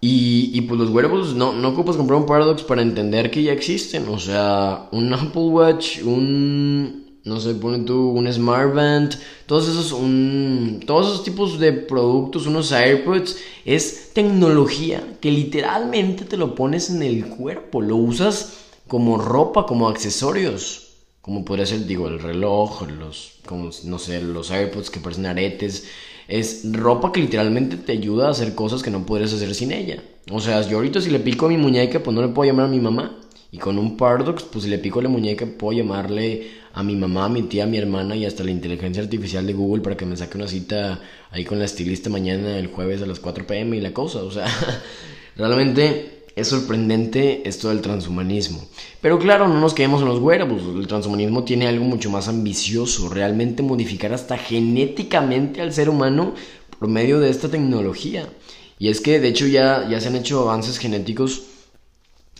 Y, 0.00 0.50
y, 0.54 0.62
pues 0.62 0.80
los 0.80 0.90
wearables 0.90 1.34
no, 1.34 1.52
no 1.52 1.68
ocupas 1.68 1.96
comprar 1.96 2.18
un 2.20 2.26
Paradox 2.26 2.62
para 2.62 2.82
entender 2.82 3.30
que 3.30 3.42
ya 3.42 3.52
existen. 3.52 4.08
O 4.08 4.18
sea, 4.18 4.88
un 4.92 5.12
Apple 5.12 5.42
Watch, 5.42 6.02
un 6.02 7.05
no 7.26 7.40
sé, 7.40 7.54
pone 7.54 7.80
tú 7.80 8.10
un 8.10 8.32
Smartband, 8.32 9.18
todos 9.46 9.68
esos, 9.68 9.90
un, 9.90 10.80
todos 10.86 11.08
esos 11.08 11.24
tipos 11.24 11.58
de 11.58 11.72
productos, 11.72 12.46
unos 12.46 12.70
AirPods, 12.70 13.36
es 13.64 14.12
tecnología 14.14 15.02
que 15.20 15.32
literalmente 15.32 16.24
te 16.24 16.36
lo 16.36 16.54
pones 16.54 16.88
en 16.88 17.02
el 17.02 17.26
cuerpo, 17.26 17.82
lo 17.82 17.96
usas 17.96 18.58
como 18.86 19.18
ropa, 19.18 19.66
como 19.66 19.88
accesorios, 19.88 20.92
como 21.20 21.44
podría 21.44 21.66
ser, 21.66 21.84
digo, 21.84 22.06
el 22.06 22.20
reloj, 22.20 22.82
los, 22.88 23.40
como, 23.44 23.70
no 23.82 23.98
sé, 23.98 24.22
los 24.22 24.52
AirPods 24.52 24.90
que 24.90 25.00
parecen 25.00 25.26
aretes, 25.26 25.88
es 26.28 26.62
ropa 26.72 27.10
que 27.10 27.20
literalmente 27.20 27.76
te 27.76 27.90
ayuda 27.90 28.28
a 28.28 28.30
hacer 28.30 28.54
cosas 28.54 28.84
que 28.84 28.92
no 28.92 29.04
podrías 29.04 29.32
hacer 29.32 29.52
sin 29.56 29.72
ella. 29.72 30.00
O 30.30 30.40
sea, 30.40 30.62
yo 30.62 30.76
ahorita 30.76 31.00
si 31.00 31.10
le 31.10 31.18
pico 31.18 31.46
a 31.46 31.48
mi 31.48 31.56
muñeca, 31.56 32.00
pues 32.04 32.14
no 32.14 32.22
le 32.22 32.28
puedo 32.28 32.48
llamar 32.48 32.66
a 32.66 32.70
mi 32.70 32.78
mamá. 32.78 33.18
Y 33.56 33.58
con 33.58 33.78
un 33.78 33.96
Paradox, 33.96 34.42
pues 34.42 34.64
si 34.64 34.70
le 34.70 34.76
pico 34.76 35.00
la 35.00 35.08
muñeca, 35.08 35.46
puedo 35.46 35.78
llamarle 35.78 36.46
a 36.74 36.82
mi 36.82 36.94
mamá, 36.94 37.24
a 37.24 37.28
mi 37.30 37.44
tía, 37.44 37.64
a 37.64 37.66
mi 37.66 37.78
hermana 37.78 38.14
y 38.14 38.26
hasta 38.26 38.44
la 38.44 38.50
inteligencia 38.50 39.02
artificial 39.02 39.46
de 39.46 39.54
Google 39.54 39.82
para 39.82 39.96
que 39.96 40.04
me 40.04 40.14
saque 40.14 40.36
una 40.36 40.46
cita 40.46 41.00
ahí 41.30 41.42
con 41.46 41.58
la 41.58 41.64
estilista 41.64 42.10
mañana, 42.10 42.58
el 42.58 42.66
jueves 42.66 43.00
a 43.00 43.06
las 43.06 43.18
4 43.18 43.46
pm 43.46 43.78
y 43.78 43.80
la 43.80 43.94
cosa. 43.94 44.24
O 44.24 44.30
sea, 44.30 44.44
realmente 45.36 46.24
es 46.36 46.48
sorprendente 46.48 47.48
esto 47.48 47.70
del 47.70 47.80
transhumanismo. 47.80 48.62
Pero 49.00 49.18
claro, 49.18 49.48
no 49.48 49.58
nos 49.58 49.72
quedemos 49.72 50.02
en 50.02 50.08
los 50.08 50.18
wearables. 50.18 50.62
El 50.62 50.86
transhumanismo 50.86 51.44
tiene 51.44 51.66
algo 51.66 51.86
mucho 51.86 52.10
más 52.10 52.28
ambicioso, 52.28 53.08
realmente 53.08 53.62
modificar 53.62 54.12
hasta 54.12 54.36
genéticamente 54.36 55.62
al 55.62 55.72
ser 55.72 55.88
humano 55.88 56.34
por 56.78 56.90
medio 56.90 57.20
de 57.20 57.30
esta 57.30 57.48
tecnología. 57.48 58.28
Y 58.78 58.88
es 58.88 59.00
que 59.00 59.18
de 59.18 59.28
hecho 59.28 59.46
ya, 59.46 59.88
ya 59.88 59.98
se 59.98 60.08
han 60.08 60.16
hecho 60.16 60.42
avances 60.42 60.76
genéticos 60.76 61.55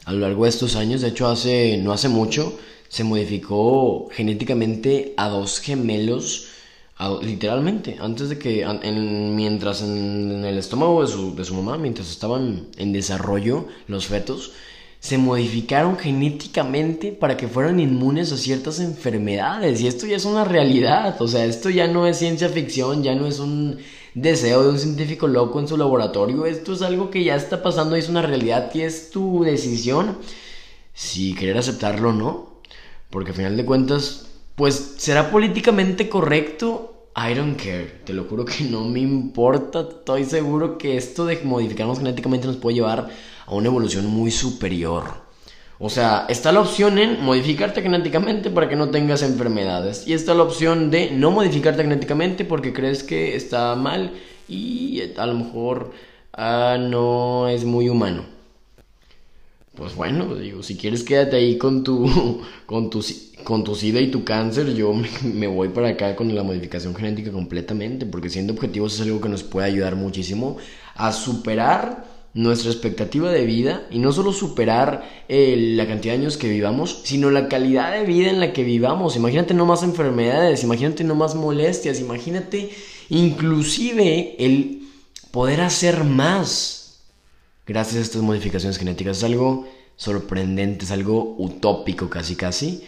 a 0.07 0.13
lo 0.13 0.21
largo 0.21 0.45
de 0.45 0.51
estos 0.51 0.77
años. 0.77 1.03
De 1.03 1.09
hecho, 1.09 1.29
hace, 1.29 1.77
no 1.77 1.93
hace 1.93 2.09
mucho 2.09 2.59
se 2.89 3.05
modificó 3.05 4.09
genéticamente 4.13 5.13
a 5.17 5.29
dos 5.29 5.61
gemelos, 5.61 6.47
literalmente, 7.23 7.97
antes 8.01 8.31
de 8.31 8.39
que, 8.39 8.67
mientras 9.35 9.83
en, 9.83 10.45
el 10.45 10.57
estómago 10.57 11.03
de 11.03 11.09
su, 11.09 11.35
de 11.35 11.45
su 11.45 11.55
mamá, 11.55 11.77
mientras 11.77 12.11
estaban 12.11 12.69
en 12.79 12.93
desarrollo 12.93 13.67
los 13.87 14.07
fetos, 14.07 14.53
se 14.99 15.19
modificaron 15.19 15.99
genéticamente 15.99 17.13
para 17.13 17.37
que 17.37 17.49
fueran 17.49 17.81
inmunes 17.81 18.33
a 18.33 18.37
ciertas 18.37 18.81
enfermedades. 18.81 19.81
Y 19.81 19.89
esto 19.89 20.07
ya 20.07 20.17
es 20.17 20.25
una 20.25 20.45
realidad. 20.45 21.21
O 21.21 21.29
sea, 21.29 21.45
esto 21.45 21.69
ya 21.69 21.87
no 21.87 22.07
es 22.07 22.19
ciencia 22.19 22.49
ficción, 22.49 23.03
ya 23.03 23.15
no 23.15 23.27
es 23.27 23.39
un 23.39 23.79
deseo 24.17 24.63
de 24.63 24.71
un 24.71 24.79
científico 24.79 25.29
loco 25.29 25.61
en 25.61 25.69
su 25.69 25.77
laboratorio. 25.77 26.47
Esto 26.47 26.73
es 26.73 26.81
algo 26.81 27.11
que 27.11 27.23
ya 27.23 27.37
está 27.37 27.63
pasando 27.63 27.97
y 27.97 28.01
es 28.01 28.09
una 28.09 28.23
realidad 28.23 28.71
y 28.75 28.81
es 28.81 29.11
tu 29.11 29.45
decisión 29.45 30.17
si 30.95 31.35
querer 31.35 31.59
aceptarlo 31.59 32.09
o 32.09 32.13
no. 32.13 32.57
Porque 33.11 33.31
al 33.31 33.37
final 33.37 33.57
de 33.57 33.67
cuentas, 33.67 34.27
pues 34.55 34.95
será 34.97 35.31
políticamente 35.31 36.09
correcto. 36.09 37.11
I 37.15 37.35
don't 37.35 37.59
care, 37.59 38.01
te 38.05 38.15
lo 38.15 38.25
juro 38.25 38.47
que 38.47 38.65
no 38.65 38.85
me 38.85 39.01
importa. 39.01 39.81
Estoy 39.83 40.25
seguro 40.25 40.79
que 40.79 40.97
esto 40.97 41.27
de 41.27 41.41
modificarnos 41.45 41.99
genéticamente 41.99 42.47
nos 42.47 42.57
puede 42.57 42.77
llevar 42.77 43.11
a 43.45 43.55
una 43.55 43.69
evolución 43.69 44.07
muy 44.07 44.31
superior. 44.31 45.26
O 45.79 45.91
sea, 45.91 46.27
está 46.29 46.53
la 46.53 46.61
opción 46.61 46.99
en 46.99 47.23
modificarte 47.23 47.83
genéticamente 47.83 48.51
para 48.51 48.69
que 48.69 48.77
no 48.77 48.91
tengas 48.91 49.23
enfermedades. 49.23 50.07
Y 50.07 50.15
está 50.15 50.35
la 50.35 50.43
opción 50.43 50.91
de 50.91 51.11
no 51.11 51.31
modificarte 51.31 51.83
genéticamente 51.83 52.45
porque 52.45 52.73
crees 52.73 53.03
que 53.03 53.37
está 53.37 53.75
mal 53.77 54.13
y 54.49 55.03
a 55.17 55.27
lo 55.27 55.35
mejor 55.35 55.93
ah, 56.33 56.79
no 56.81 57.49
es 57.49 57.65
muy 57.65 57.89
humano 57.89 58.37
pues 59.77 59.95
bueno, 59.95 60.35
digo, 60.35 60.63
si 60.63 60.77
quieres 60.77 61.05
quédate 61.05 61.37
ahí 61.37 61.59
con 61.59 61.85
tu, 61.85 62.43
con 62.67 62.91
tu, 62.91 63.05
con 63.45 63.63
tu 63.63 63.75
SIDA 63.75 64.01
y 64.01 64.11
tu 64.11 64.25
cáncer, 64.25 64.75
yo 64.75 64.93
me, 65.23 65.47
voy 65.47 65.69
para 65.69 65.91
acá 65.91 66.17
con 66.17 66.35
la 66.35 66.43
modificación 66.43 66.95
genética 66.95 67.31
completamente, 67.31 68.07
porque 68.07 68.31
siendo 68.31 68.55
objetivos 68.55 68.95
es 68.95 69.03
algo 69.03 69.21
que 69.21 69.29
nos 69.29 69.43
puede 69.43 69.67
ayudar 69.67 69.95
muchísimo 69.95 70.57
a 70.95 71.13
superar 71.13 72.16
nuestra 72.37 72.71
expectativa 72.71 73.33
de 73.33 73.47
vida 73.47 73.87
y 73.91 73.99
no 73.99 74.13
solo 74.13 74.31
superar 74.31 75.25
eh, 75.27 75.57
la 75.75 75.87
cantidad 75.87 76.13
de 76.13 76.21
años 76.21 76.37
que 76.37 76.51
vivamos, 76.51 77.01
sino 77.03 77.31
la 77.31 77.49
calidad 77.49 77.93
de 77.93 78.05
vida 78.05 78.29
en 78.29 78.41
la 78.41 78.53
que 78.53 78.63
vivamos. 78.63 79.17
Imagínate 79.17 79.55
no 79.55 79.65
más 79.65 79.83
enfermedades, 79.83 80.63
imagínate 80.63 81.03
no 81.03 81.15
más 81.15 81.35
molestias, 81.35 81.99
imagínate 81.99 82.71
inclusive 83.09 84.37
el 84.39 84.83
poder 85.31 85.63
hacer 85.63 86.05
más 86.05 87.01
gracias 87.67 87.97
a 87.97 88.03
estas 88.03 88.21
modificaciones 88.21 88.77
genéticas. 88.77 89.17
Es 89.17 89.25
algo 89.25 89.67
sorprendente, 89.97 90.85
es 90.85 90.91
algo 90.91 91.37
utópico 91.39 92.11
casi 92.11 92.37
casi, 92.37 92.83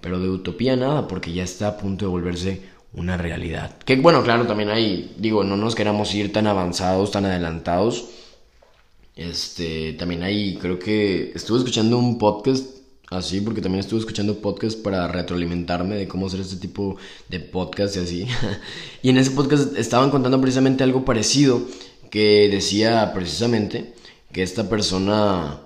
pero 0.00 0.18
de 0.18 0.28
utopía 0.28 0.74
nada, 0.74 1.06
porque 1.06 1.32
ya 1.32 1.44
está 1.44 1.68
a 1.68 1.76
punto 1.76 2.04
de 2.04 2.10
volverse 2.10 2.62
una 2.94 3.16
realidad. 3.16 3.78
Que 3.78 3.94
bueno, 3.94 4.24
claro, 4.24 4.44
también 4.48 4.70
hay, 4.70 5.14
digo, 5.18 5.44
no 5.44 5.56
nos 5.56 5.76
queramos 5.76 6.12
ir 6.16 6.32
tan 6.32 6.48
avanzados, 6.48 7.12
tan 7.12 7.26
adelantados. 7.26 8.08
Este, 9.18 9.94
también 9.94 10.22
hay, 10.22 10.56
creo 10.58 10.78
que 10.78 11.32
estuve 11.34 11.58
escuchando 11.58 11.98
un 11.98 12.18
podcast 12.18 12.64
así, 13.10 13.40
porque 13.40 13.60
también 13.60 13.80
estuve 13.80 13.98
escuchando 13.98 14.40
podcast 14.40 14.80
para 14.80 15.08
retroalimentarme 15.08 15.96
de 15.96 16.06
cómo 16.06 16.28
hacer 16.28 16.38
este 16.38 16.54
tipo 16.54 16.96
de 17.28 17.40
podcast 17.40 17.96
y 17.96 17.98
así. 17.98 18.26
y 19.02 19.10
en 19.10 19.18
ese 19.18 19.32
podcast 19.32 19.76
estaban 19.76 20.10
contando 20.10 20.40
precisamente 20.40 20.84
algo 20.84 21.04
parecido, 21.04 21.62
que 22.10 22.48
decía 22.48 23.12
precisamente 23.12 23.92
que 24.32 24.44
esta 24.44 24.68
persona, 24.68 25.62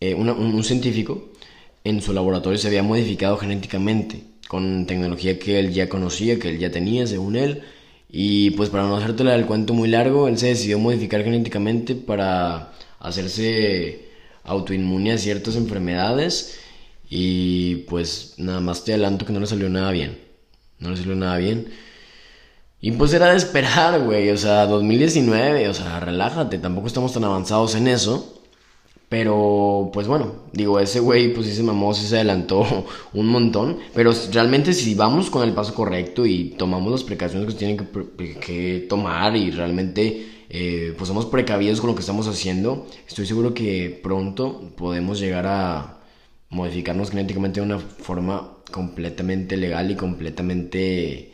eh, 0.00 0.14
un 0.14 0.64
científico, 0.64 1.28
en 1.84 2.00
su 2.00 2.14
laboratorio 2.14 2.58
se 2.58 2.68
había 2.68 2.82
modificado 2.82 3.36
genéticamente 3.36 4.24
con 4.48 4.86
tecnología 4.86 5.38
que 5.38 5.60
él 5.60 5.74
ya 5.74 5.90
conocía, 5.90 6.38
que 6.38 6.48
él 6.48 6.58
ya 6.58 6.70
tenía, 6.70 7.06
según 7.06 7.36
él. 7.36 7.62
Y 8.08 8.50
pues 8.52 8.70
para 8.70 8.84
no 8.84 8.96
hacértela 8.96 9.34
el 9.34 9.46
cuento 9.46 9.74
muy 9.74 9.88
largo, 9.88 10.28
él 10.28 10.38
se 10.38 10.48
decidió 10.48 10.78
modificar 10.78 11.22
genéticamente 11.24 11.94
para 11.94 12.72
hacerse 13.00 14.08
autoinmune 14.44 15.12
a 15.12 15.18
ciertas 15.18 15.56
enfermedades. 15.56 16.58
Y 17.10 17.76
pues 17.88 18.34
nada 18.38 18.60
más 18.60 18.84
te 18.84 18.92
adelanto 18.92 19.26
que 19.26 19.32
no 19.32 19.40
le 19.40 19.46
salió 19.46 19.68
nada 19.68 19.90
bien. 19.90 20.18
No 20.78 20.90
le 20.90 20.96
salió 20.96 21.14
nada 21.16 21.36
bien. 21.38 21.68
Y 22.80 22.92
pues 22.92 23.12
era 23.12 23.30
de 23.30 23.36
esperar, 23.36 24.00
güey. 24.04 24.30
O 24.30 24.36
sea, 24.38 24.66
2019, 24.66 25.68
o 25.68 25.74
sea, 25.74 26.00
relájate. 26.00 26.58
Tampoco 26.58 26.86
estamos 26.86 27.12
tan 27.12 27.24
avanzados 27.24 27.74
en 27.74 27.88
eso. 27.88 28.37
Pero, 29.08 29.90
pues 29.92 30.06
bueno, 30.06 30.34
digo, 30.52 30.78
ese 30.80 31.00
güey, 31.00 31.32
pues 31.32 31.46
sí 31.46 31.54
se 31.54 31.62
mamó, 31.62 31.94
sí 31.94 32.06
se 32.06 32.16
adelantó 32.16 32.66
un 33.14 33.26
montón. 33.26 33.78
Pero 33.94 34.12
realmente 34.32 34.74
si 34.74 34.94
vamos 34.94 35.30
con 35.30 35.48
el 35.48 35.54
paso 35.54 35.74
correcto 35.74 36.26
y 36.26 36.50
tomamos 36.58 36.92
las 36.92 37.04
precauciones 37.04 37.46
que 37.46 37.52
se 37.52 37.58
tienen 37.58 37.88
que, 38.40 38.86
tomar 38.88 39.34
y 39.36 39.50
realmente, 39.50 40.26
eh, 40.50 40.94
pues 40.96 41.08
somos 41.08 41.26
precavidos 41.26 41.80
con 41.80 41.88
lo 41.90 41.94
que 41.96 42.00
estamos 42.00 42.28
haciendo, 42.28 42.86
estoy 43.06 43.26
seguro 43.26 43.54
que 43.54 43.98
pronto 44.02 44.72
podemos 44.76 45.18
llegar 45.20 45.46
a 45.46 45.98
modificarnos 46.50 47.10
genéticamente 47.10 47.60
de 47.60 47.66
una 47.66 47.78
forma 47.78 48.58
completamente 48.70 49.56
legal 49.56 49.90
y 49.90 49.96
completamente 49.96 51.32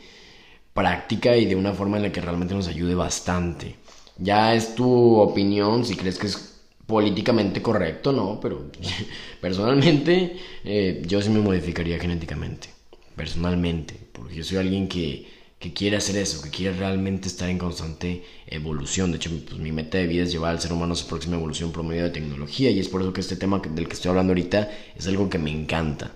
práctica 0.73 1.37
y 1.37 1.47
de 1.47 1.57
una 1.57 1.73
forma 1.73 1.97
en 1.97 2.05
la 2.05 2.13
que 2.13 2.21
realmente 2.21 2.55
nos 2.55 2.69
ayude 2.69 2.95
bastante. 2.95 3.77
Ya 4.19 4.55
es 4.55 4.75
tu 4.75 5.17
opinión 5.17 5.85
si 5.85 5.97
crees 5.97 6.19
que 6.19 6.27
es 6.29 6.54
políticamente 6.87 7.62
correcto, 7.62 8.12
no, 8.12 8.38
pero 8.40 8.70
personalmente 9.40 10.37
eh, 10.64 11.03
yo 11.07 11.20
sí 11.23 11.31
me 11.31 11.40
modificaría 11.40 11.99
genéticamente, 11.99 12.68
personalmente, 13.16 13.99
porque 14.12 14.35
yo 14.35 14.44
soy 14.44 14.59
alguien 14.59 14.88
que, 14.88 15.27
que, 15.59 15.73
quiere 15.73 15.97
hacer 15.97 16.16
eso, 16.16 16.42
que 16.42 16.51
quiere 16.51 16.77
realmente 16.77 17.29
estar 17.29 17.49
en 17.49 17.59
constante 17.59 18.23
evolución. 18.47 19.11
De 19.11 19.16
hecho, 19.16 19.31
pues, 19.47 19.59
mi 19.59 19.73
meta 19.73 19.99
de 19.99 20.07
vida 20.07 20.25
es 20.25 20.33
llevar 20.33 20.51
al 20.51 20.61
ser 20.61 20.73
humano 20.73 20.92
a 20.92 20.97
su 20.97 21.07
próxima 21.07 21.37
evolución 21.37 21.73
por 21.73 21.85
medio 21.85 22.05
de 22.05 22.11
tecnología 22.11 22.70
y 22.70 22.81
es 22.81 22.88
por 22.88 23.01
eso 23.01 23.12
que 23.12 23.20
este 23.20 23.37
tema 23.37 23.61
del 23.61 23.88
que 23.88 23.94
estoy 23.94 24.11
hablando 24.11 24.33
ahorita 24.33 24.70
es 24.97 25.07
algo 25.07 25.31
que 25.31 25.38
me 25.38 25.51
encanta. 25.51 26.12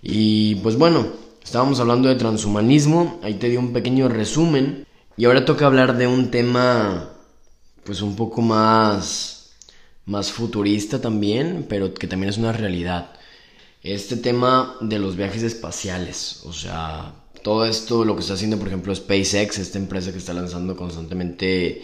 Y 0.00 0.56
pues 0.56 0.76
bueno, 0.76 1.06
estábamos 1.44 1.80
hablando 1.80 2.08
de 2.08 2.16
transhumanismo, 2.16 3.20
ahí 3.22 3.34
te 3.34 3.48
di 3.48 3.56
un 3.56 3.72
pequeño 3.72 4.08
resumen 4.08 4.86
y 5.16 5.26
ahora 5.26 5.44
toca 5.44 5.66
hablar 5.66 5.96
de 5.98 6.06
un 6.06 6.30
tema 6.30 7.10
pues 7.84 8.00
un 8.00 8.16
poco 8.16 8.42
más 8.42 9.41
más 10.06 10.32
futurista 10.32 11.00
también, 11.00 11.66
pero 11.68 11.94
que 11.94 12.06
también 12.06 12.30
es 12.30 12.38
una 12.38 12.52
realidad. 12.52 13.12
Este 13.82 14.16
tema 14.16 14.76
de 14.80 14.98
los 14.98 15.16
viajes 15.16 15.42
espaciales, 15.42 16.42
o 16.44 16.52
sea, 16.52 17.14
todo 17.42 17.66
esto, 17.66 18.04
lo 18.04 18.14
que 18.14 18.20
está 18.20 18.34
haciendo, 18.34 18.58
por 18.58 18.68
ejemplo, 18.68 18.94
SpaceX, 18.94 19.58
esta 19.58 19.78
empresa 19.78 20.12
que 20.12 20.18
está 20.18 20.32
lanzando 20.32 20.76
constantemente 20.76 21.82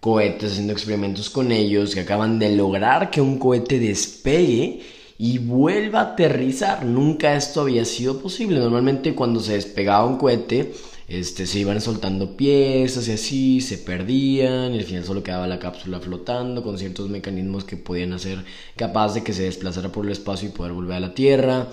cohetes, 0.00 0.52
haciendo 0.52 0.72
experimentos 0.72 1.30
con 1.30 1.52
ellos, 1.52 1.94
que 1.94 2.00
acaban 2.00 2.38
de 2.38 2.54
lograr 2.56 3.10
que 3.10 3.20
un 3.20 3.38
cohete 3.38 3.78
despegue 3.78 4.80
y 5.18 5.38
vuelva 5.38 6.00
a 6.00 6.12
aterrizar. 6.12 6.84
Nunca 6.84 7.36
esto 7.36 7.62
había 7.62 7.84
sido 7.84 8.20
posible. 8.20 8.58
Normalmente 8.58 9.14
cuando 9.14 9.40
se 9.40 9.54
despegaba 9.54 10.06
un 10.06 10.18
cohete, 10.18 10.72
este, 11.08 11.46
se 11.46 11.60
iban 11.60 11.80
soltando 11.80 12.36
piezas 12.36 13.06
y 13.08 13.12
así, 13.12 13.60
se 13.60 13.78
perdían, 13.78 14.74
y 14.74 14.78
al 14.78 14.84
final 14.84 15.04
solo 15.04 15.22
quedaba 15.22 15.46
la 15.46 15.60
cápsula 15.60 16.00
flotando 16.00 16.62
con 16.62 16.78
ciertos 16.78 17.08
mecanismos 17.08 17.64
que 17.64 17.76
podían 17.76 18.12
hacer 18.12 18.44
capaz 18.76 19.14
de 19.14 19.22
que 19.22 19.32
se 19.32 19.44
desplazara 19.44 19.92
por 19.92 20.04
el 20.04 20.12
espacio 20.12 20.48
y 20.48 20.52
poder 20.52 20.72
volver 20.72 20.96
a 20.96 21.00
la 21.00 21.14
Tierra. 21.14 21.68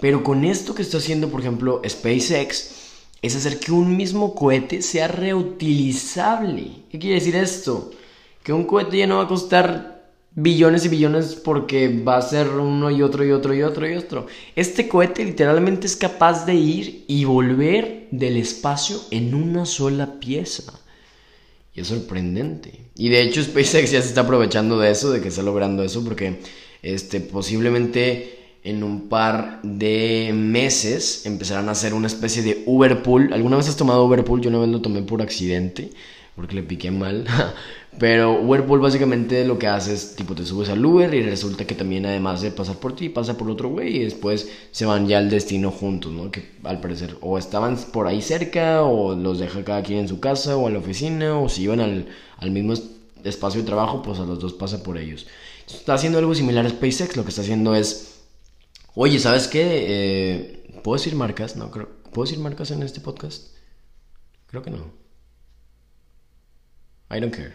Pero 0.00 0.22
con 0.22 0.44
esto 0.44 0.74
que 0.74 0.82
está 0.82 0.98
haciendo, 0.98 1.28
por 1.30 1.40
ejemplo, 1.40 1.80
SpaceX, 1.88 2.70
es 3.22 3.34
hacer 3.34 3.58
que 3.58 3.72
un 3.72 3.96
mismo 3.96 4.34
cohete 4.34 4.82
sea 4.82 5.08
reutilizable. 5.08 6.82
¿Qué 6.90 6.98
quiere 6.98 7.14
decir 7.16 7.34
esto? 7.34 7.90
Que 8.42 8.52
un 8.52 8.64
cohete 8.64 8.98
ya 8.98 9.06
no 9.06 9.16
va 9.16 9.24
a 9.24 9.28
costar 9.28 9.95
billones 10.36 10.84
y 10.84 10.88
billones 10.90 11.34
porque 11.34 11.88
va 11.88 12.18
a 12.18 12.22
ser 12.22 12.48
uno 12.48 12.90
y 12.90 13.02
otro 13.02 13.24
y 13.24 13.32
otro 13.32 13.54
y 13.54 13.62
otro 13.62 13.90
y 13.90 13.96
otro. 13.96 14.26
Este 14.54 14.86
cohete 14.86 15.24
literalmente 15.24 15.86
es 15.86 15.96
capaz 15.96 16.44
de 16.44 16.54
ir 16.54 17.04
y 17.08 17.24
volver 17.24 18.06
del 18.10 18.36
espacio 18.36 19.00
en 19.10 19.34
una 19.34 19.64
sola 19.64 20.20
pieza. 20.20 20.78
Y 21.74 21.80
es 21.80 21.88
sorprendente. 21.88 22.80
Y 22.94 23.08
de 23.08 23.22
hecho 23.22 23.42
SpaceX 23.42 23.90
ya 23.90 24.02
se 24.02 24.08
está 24.08 24.20
aprovechando 24.22 24.78
de 24.78 24.90
eso, 24.90 25.10
de 25.10 25.20
que 25.20 25.28
está 25.28 25.42
logrando 25.42 25.82
eso, 25.82 26.04
porque 26.04 26.40
este, 26.82 27.20
posiblemente 27.20 28.58
en 28.62 28.82
un 28.82 29.08
par 29.08 29.60
de 29.62 30.32
meses 30.34 31.24
empezarán 31.24 31.68
a 31.68 31.72
hacer 31.72 31.94
una 31.94 32.08
especie 32.08 32.42
de 32.42 32.62
Uberpool. 32.66 33.32
¿Alguna 33.32 33.56
vez 33.56 33.68
has 33.68 33.76
tomado 33.76 34.04
Uberpool? 34.04 34.42
Yo 34.42 34.50
una 34.50 34.58
vez 34.58 34.68
lo 34.68 34.82
tomé 34.82 35.00
por 35.02 35.22
accidente 35.22 35.90
porque 36.36 36.54
le 36.54 36.62
piqué 36.62 36.90
mal. 36.90 37.24
Pero 37.98 38.42
Uberpool 38.42 38.80
básicamente 38.80 39.44
lo 39.46 39.58
que 39.58 39.68
hace 39.68 39.94
es, 39.94 40.16
tipo, 40.16 40.34
te 40.34 40.44
subes 40.44 40.68
al 40.68 40.84
Uber 40.84 41.14
y 41.14 41.22
resulta 41.22 41.66
que 41.66 41.74
también 41.74 42.04
además 42.04 42.42
de 42.42 42.50
pasar 42.50 42.76
por 42.76 42.94
ti, 42.94 43.08
pasa 43.08 43.38
por 43.38 43.50
otro 43.50 43.70
güey 43.70 43.96
y 43.96 44.04
después 44.04 44.50
se 44.70 44.84
van 44.84 45.06
ya 45.08 45.16
al 45.18 45.30
destino 45.30 45.70
juntos, 45.70 46.12
¿no? 46.12 46.30
Que 46.30 46.50
al 46.64 46.80
parecer 46.80 47.16
o 47.22 47.38
estaban 47.38 47.76
por 47.92 48.06
ahí 48.06 48.20
cerca 48.20 48.82
o 48.82 49.14
los 49.14 49.38
deja 49.38 49.64
cada 49.64 49.82
quien 49.82 50.00
en 50.00 50.08
su 50.08 50.20
casa 50.20 50.56
o 50.56 50.66
a 50.66 50.70
la 50.70 50.78
oficina 50.78 51.38
o 51.38 51.48
si 51.48 51.62
iban 51.62 51.80
al, 51.80 52.08
al 52.36 52.50
mismo 52.50 52.74
espacio 53.24 53.62
de 53.62 53.66
trabajo, 53.66 54.02
pues 54.02 54.18
a 54.18 54.26
los 54.26 54.38
dos 54.40 54.52
pasa 54.52 54.82
por 54.82 54.98
ellos. 54.98 55.26
Está 55.66 55.94
haciendo 55.94 56.18
algo 56.18 56.34
similar 56.34 56.66
a 56.66 56.70
SpaceX, 56.70 57.16
lo 57.16 57.24
que 57.24 57.30
está 57.30 57.40
haciendo 57.40 57.74
es, 57.74 58.20
oye, 58.94 59.18
¿sabes 59.18 59.48
qué? 59.48 59.62
Eh, 59.64 60.80
¿Puedo 60.84 60.98
decir 60.98 61.14
marcas? 61.14 61.56
No, 61.56 61.70
creo, 61.70 61.88
¿puedo 62.12 62.26
decir 62.26 62.38
marcas 62.40 62.70
en 62.70 62.82
este 62.82 63.00
podcast? 63.00 63.54
Creo 64.48 64.62
que 64.62 64.70
no. 64.70 65.05
I 67.10 67.20
don't 67.20 67.34
care. 67.34 67.52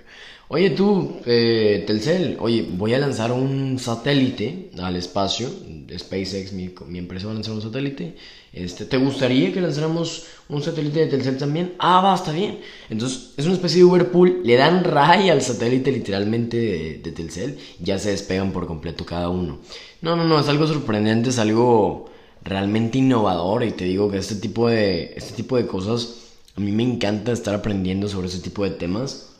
Oye 0.53 0.71
tú, 0.71 1.21
eh, 1.25 1.85
Telcel, 1.87 2.35
oye, 2.41 2.67
voy 2.73 2.93
a 2.93 2.99
lanzar 2.99 3.31
un 3.31 3.79
satélite 3.79 4.69
al 4.81 4.97
espacio. 4.97 5.49
SpaceX, 5.97 6.51
mi, 6.51 6.73
mi, 6.87 6.99
empresa 6.99 7.27
va 7.27 7.31
a 7.31 7.35
lanzar 7.35 7.53
un 7.53 7.61
satélite. 7.61 8.15
Este, 8.51 8.85
¿Te 8.85 8.97
gustaría 8.97 9.53
que 9.53 9.61
lanzáramos 9.61 10.25
un 10.49 10.61
satélite 10.61 11.01
de 11.01 11.07
Telcel 11.07 11.37
también? 11.37 11.73
Ah, 11.79 12.01
va, 12.01 12.15
está 12.15 12.33
bien. 12.33 12.59
Entonces, 12.89 13.33
es 13.37 13.45
una 13.45 13.55
especie 13.55 13.79
de 13.79 13.85
Uberpool. 13.85 14.41
Le 14.43 14.55
dan 14.55 14.83
ray 14.83 15.29
al 15.29 15.41
satélite 15.41 15.89
literalmente 15.91 16.57
de, 16.57 16.97
de 17.01 17.11
Telcel. 17.13 17.57
Ya 17.79 17.97
se 17.97 18.11
despegan 18.11 18.51
por 18.51 18.67
completo 18.67 19.05
cada 19.05 19.29
uno. 19.29 19.59
No, 20.01 20.17
no, 20.17 20.25
no, 20.25 20.37
es 20.37 20.49
algo 20.49 20.67
sorprendente, 20.67 21.29
es 21.29 21.39
algo 21.39 22.09
realmente 22.43 22.97
innovador. 22.97 23.63
Y 23.63 23.71
te 23.71 23.85
digo 23.85 24.11
que 24.11 24.17
este 24.17 24.35
tipo 24.35 24.67
de, 24.67 25.13
este 25.15 25.33
tipo 25.33 25.55
de 25.55 25.65
cosas, 25.65 26.33
a 26.57 26.59
mí 26.59 26.73
me 26.73 26.83
encanta 26.83 27.31
estar 27.31 27.55
aprendiendo 27.55 28.09
sobre 28.09 28.27
ese 28.27 28.39
tipo 28.39 28.65
de 28.65 28.71
temas 28.71 29.30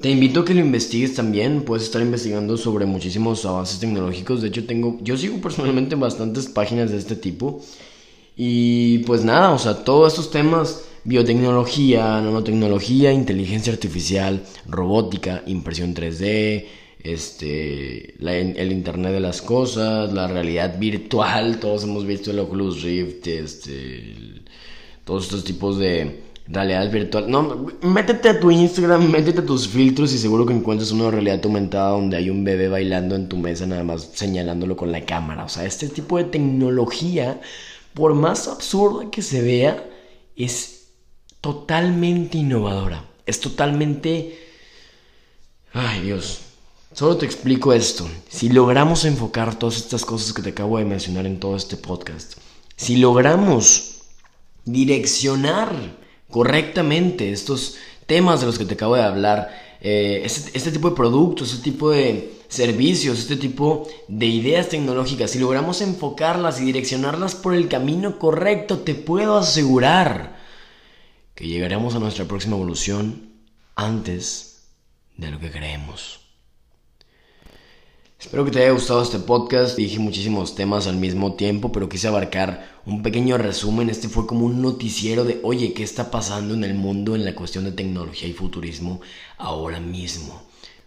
te 0.00 0.10
invito 0.10 0.40
a 0.40 0.44
que 0.44 0.54
lo 0.54 0.60
investigues 0.60 1.14
también, 1.14 1.62
puedes 1.62 1.84
estar 1.84 2.02
investigando 2.02 2.56
sobre 2.56 2.84
muchísimos 2.84 3.44
avances 3.46 3.78
tecnológicos, 3.78 4.42
de 4.42 4.48
hecho 4.48 4.66
tengo, 4.66 4.98
yo 5.02 5.16
sigo 5.16 5.40
personalmente 5.40 5.94
bastantes 5.94 6.46
páginas 6.46 6.90
de 6.90 6.98
este 6.98 7.16
tipo. 7.16 7.62
Y 8.36 8.98
pues 9.00 9.24
nada, 9.24 9.52
o 9.52 9.58
sea, 9.58 9.84
todos 9.84 10.12
estos 10.12 10.30
temas, 10.30 10.84
biotecnología, 11.04 12.20
nanotecnología, 12.20 13.12
inteligencia 13.12 13.72
artificial, 13.72 14.44
robótica, 14.66 15.44
impresión 15.46 15.94
3D, 15.94 16.66
este, 17.04 18.14
el 18.18 18.72
Internet 18.72 19.12
de 19.12 19.20
las 19.20 19.40
cosas, 19.42 20.12
la 20.12 20.26
realidad 20.26 20.78
virtual, 20.78 21.60
todos 21.60 21.84
hemos 21.84 22.06
visto 22.06 22.32
el 22.32 22.40
Oculus 22.40 22.82
Rift, 22.82 23.26
este, 23.28 24.16
todos 25.04 25.24
estos 25.24 25.44
tipos 25.44 25.78
de 25.78 26.23
realidad 26.46 26.90
virtual. 26.90 27.30
No, 27.30 27.66
métete 27.82 28.28
a 28.28 28.40
tu 28.40 28.50
Instagram, 28.50 29.10
métete 29.10 29.40
a 29.40 29.46
tus 29.46 29.68
filtros 29.68 30.12
y 30.12 30.18
seguro 30.18 30.44
que 30.44 30.52
encuentras 30.52 30.90
una 30.90 31.10
realidad 31.10 31.40
aumentada 31.44 31.90
donde 31.90 32.16
hay 32.16 32.30
un 32.30 32.44
bebé 32.44 32.68
bailando 32.68 33.14
en 33.16 33.28
tu 33.28 33.36
mesa 33.36 33.66
nada 33.66 33.82
más 33.82 34.10
señalándolo 34.14 34.76
con 34.76 34.92
la 34.92 35.04
cámara. 35.04 35.44
O 35.44 35.48
sea, 35.48 35.64
este 35.64 35.88
tipo 35.88 36.18
de 36.18 36.24
tecnología, 36.24 37.40
por 37.94 38.14
más 38.14 38.48
absurda 38.48 39.10
que 39.10 39.22
se 39.22 39.42
vea, 39.42 39.84
es 40.36 40.88
totalmente 41.40 42.38
innovadora. 42.38 43.04
Es 43.26 43.40
totalmente... 43.40 44.38
Ay 45.72 46.02
Dios. 46.02 46.40
Solo 46.92 47.16
te 47.16 47.26
explico 47.26 47.72
esto. 47.72 48.08
Si 48.28 48.50
logramos 48.50 49.04
enfocar 49.04 49.58
todas 49.58 49.76
estas 49.76 50.04
cosas 50.04 50.32
que 50.32 50.42
te 50.42 50.50
acabo 50.50 50.78
de 50.78 50.84
mencionar 50.84 51.26
en 51.26 51.40
todo 51.40 51.56
este 51.56 51.76
podcast, 51.76 52.34
si 52.76 52.98
logramos 52.98 54.02
direccionar 54.64 56.03
correctamente 56.34 57.30
estos 57.30 57.76
temas 58.06 58.40
de 58.40 58.46
los 58.46 58.58
que 58.58 58.64
te 58.64 58.74
acabo 58.74 58.96
de 58.96 59.04
hablar, 59.04 59.56
eh, 59.80 60.22
este, 60.24 60.58
este, 60.58 60.72
tipo 60.72 60.90
de 60.90 60.96
productos, 60.96 61.52
este 61.52 61.62
tipo 61.62 61.92
de 61.92 62.40
servicios, 62.48 63.20
este 63.20 63.36
tipo 63.36 63.88
de 64.08 64.26
ideas 64.26 64.68
tecnológicas, 64.68 65.30
si 65.30 65.38
logramos 65.38 65.80
enfocarlas 65.80 66.60
y 66.60 66.64
direccionarlas 66.64 67.36
por 67.36 67.54
el 67.54 67.68
camino 67.68 68.18
correcto, 68.18 68.78
te 68.78 68.96
puedo 68.96 69.38
asegurar 69.38 70.36
que 71.36 71.46
llegaremos 71.46 71.94
a 71.94 72.00
nuestra 72.00 72.24
próxima 72.24 72.56
evolución 72.56 73.30
antes 73.76 74.64
de 75.16 75.30
lo 75.30 75.38
que 75.38 75.52
creemos. 75.52 76.23
Espero 78.24 78.46
que 78.46 78.52
te 78.52 78.62
haya 78.62 78.70
gustado 78.70 79.02
este 79.02 79.18
podcast. 79.18 79.76
Dije 79.76 79.98
muchísimos 79.98 80.54
temas 80.54 80.86
al 80.86 80.96
mismo 80.96 81.34
tiempo, 81.34 81.70
pero 81.70 81.90
quise 81.90 82.08
abarcar 82.08 82.80
un 82.86 83.02
pequeño 83.02 83.36
resumen. 83.36 83.90
Este 83.90 84.08
fue 84.08 84.26
como 84.26 84.46
un 84.46 84.62
noticiero 84.62 85.24
de, 85.24 85.40
oye, 85.42 85.74
¿qué 85.74 85.82
está 85.82 86.10
pasando 86.10 86.54
en 86.54 86.64
el 86.64 86.72
mundo 86.72 87.14
en 87.14 87.26
la 87.26 87.34
cuestión 87.34 87.64
de 87.64 87.72
tecnología 87.72 88.26
y 88.26 88.32
futurismo 88.32 89.02
ahora 89.36 89.78
mismo? 89.78 90.42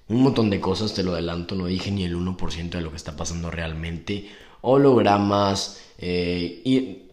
Un 0.09 0.23
montón 0.23 0.49
de 0.49 0.59
cosas, 0.59 0.95
te 0.95 1.03
lo 1.03 1.13
adelanto, 1.13 1.53
no 1.53 1.67
dije 1.67 1.91
ni 1.91 2.05
el 2.05 2.17
1% 2.17 2.69
de 2.69 2.81
lo 2.81 2.89
que 2.89 2.97
está 2.97 3.15
pasando 3.15 3.51
realmente. 3.51 4.27
Hologramas, 4.61 5.79
eh, 5.99 6.63
eh, 6.65 7.07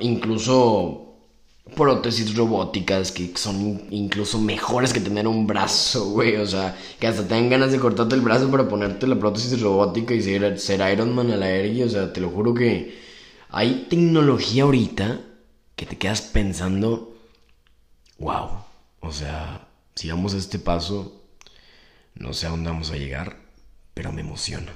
incluso 0.00 1.07
prótesis 1.74 2.34
robóticas 2.36 3.12
que 3.12 3.32
son 3.36 3.82
incluso 3.90 4.40
mejores 4.40 4.92
que 4.92 5.00
tener 5.00 5.26
un 5.26 5.46
brazo, 5.46 6.10
güey. 6.10 6.36
O 6.36 6.46
sea, 6.46 6.76
que 6.98 7.06
hasta 7.06 7.26
tengan 7.26 7.50
ganas 7.50 7.72
de 7.72 7.78
cortarte 7.78 8.14
el 8.14 8.20
brazo 8.20 8.50
para 8.50 8.68
ponerte 8.68 9.06
la 9.06 9.18
prótesis 9.18 9.60
robótica 9.60 10.14
y 10.14 10.22
ser, 10.22 10.58
ser 10.58 10.92
Iron 10.92 11.14
Man 11.14 11.30
a 11.30 11.36
la 11.36 11.46
aire. 11.46 11.84
O 11.84 11.88
sea, 11.88 12.12
te 12.12 12.20
lo 12.20 12.30
juro 12.30 12.54
que 12.54 12.98
hay 13.50 13.86
tecnología 13.88 14.64
ahorita 14.64 15.20
que 15.76 15.86
te 15.86 15.96
quedas 15.96 16.22
pensando, 16.22 17.16
wow. 18.18 18.48
O 19.00 19.12
sea, 19.12 19.68
si 19.94 20.08
damos 20.08 20.34
este 20.34 20.58
paso, 20.58 21.22
no 22.14 22.32
sé 22.32 22.46
a 22.46 22.50
dónde 22.50 22.70
vamos 22.70 22.90
a 22.90 22.96
llegar, 22.96 23.36
pero 23.94 24.12
me 24.12 24.22
emociona. 24.22 24.72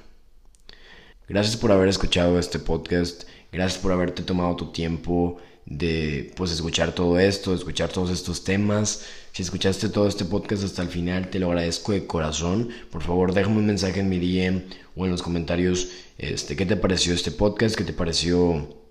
Gracias 1.29 1.57
por 1.57 1.73
haber 1.73 1.89
escuchado 1.89 2.39
este 2.39 2.59
podcast. 2.59 3.25
Gracias 3.51 3.83
por 3.83 3.93
haberte 3.93 4.23
tomado 4.23 4.57
tu 4.57 4.73
tiempo 4.73 5.39
de 5.67 6.33
pues 6.37 6.51
escuchar 6.51 6.95
todo 6.95 7.19
esto, 7.19 7.55
escuchar 7.55 7.91
todos 7.91 8.11
estos 8.11 8.45
temas. 8.45 9.05
Si 9.33 9.43
escuchaste 9.43 9.89
todo 9.89 10.09
este 10.09 10.25
podcast 10.25 10.65
hasta 10.65 10.83
el 10.83 10.89
final, 10.89 11.31
te 11.31 11.39
lo 11.39 11.47
agradezco 11.49 11.93
de 11.93 12.07
corazón. 12.07 12.71
Por 12.91 13.03
favor, 13.03 13.33
déjame 13.33 13.59
un 13.59 13.67
mensaje 13.67 14.01
en 14.01 14.09
mi 14.09 14.19
DM 14.19 14.63
o 14.97 15.05
en 15.05 15.11
los 15.11 15.23
comentarios 15.23 15.89
este 16.19 16.57
qué 16.57 16.67
te 16.67 16.77
pareció 16.77 17.15
este 17.15 17.31
podcast, 17.31 17.77
qué 17.77 17.85
te 17.85 17.93
pareció 17.93 18.83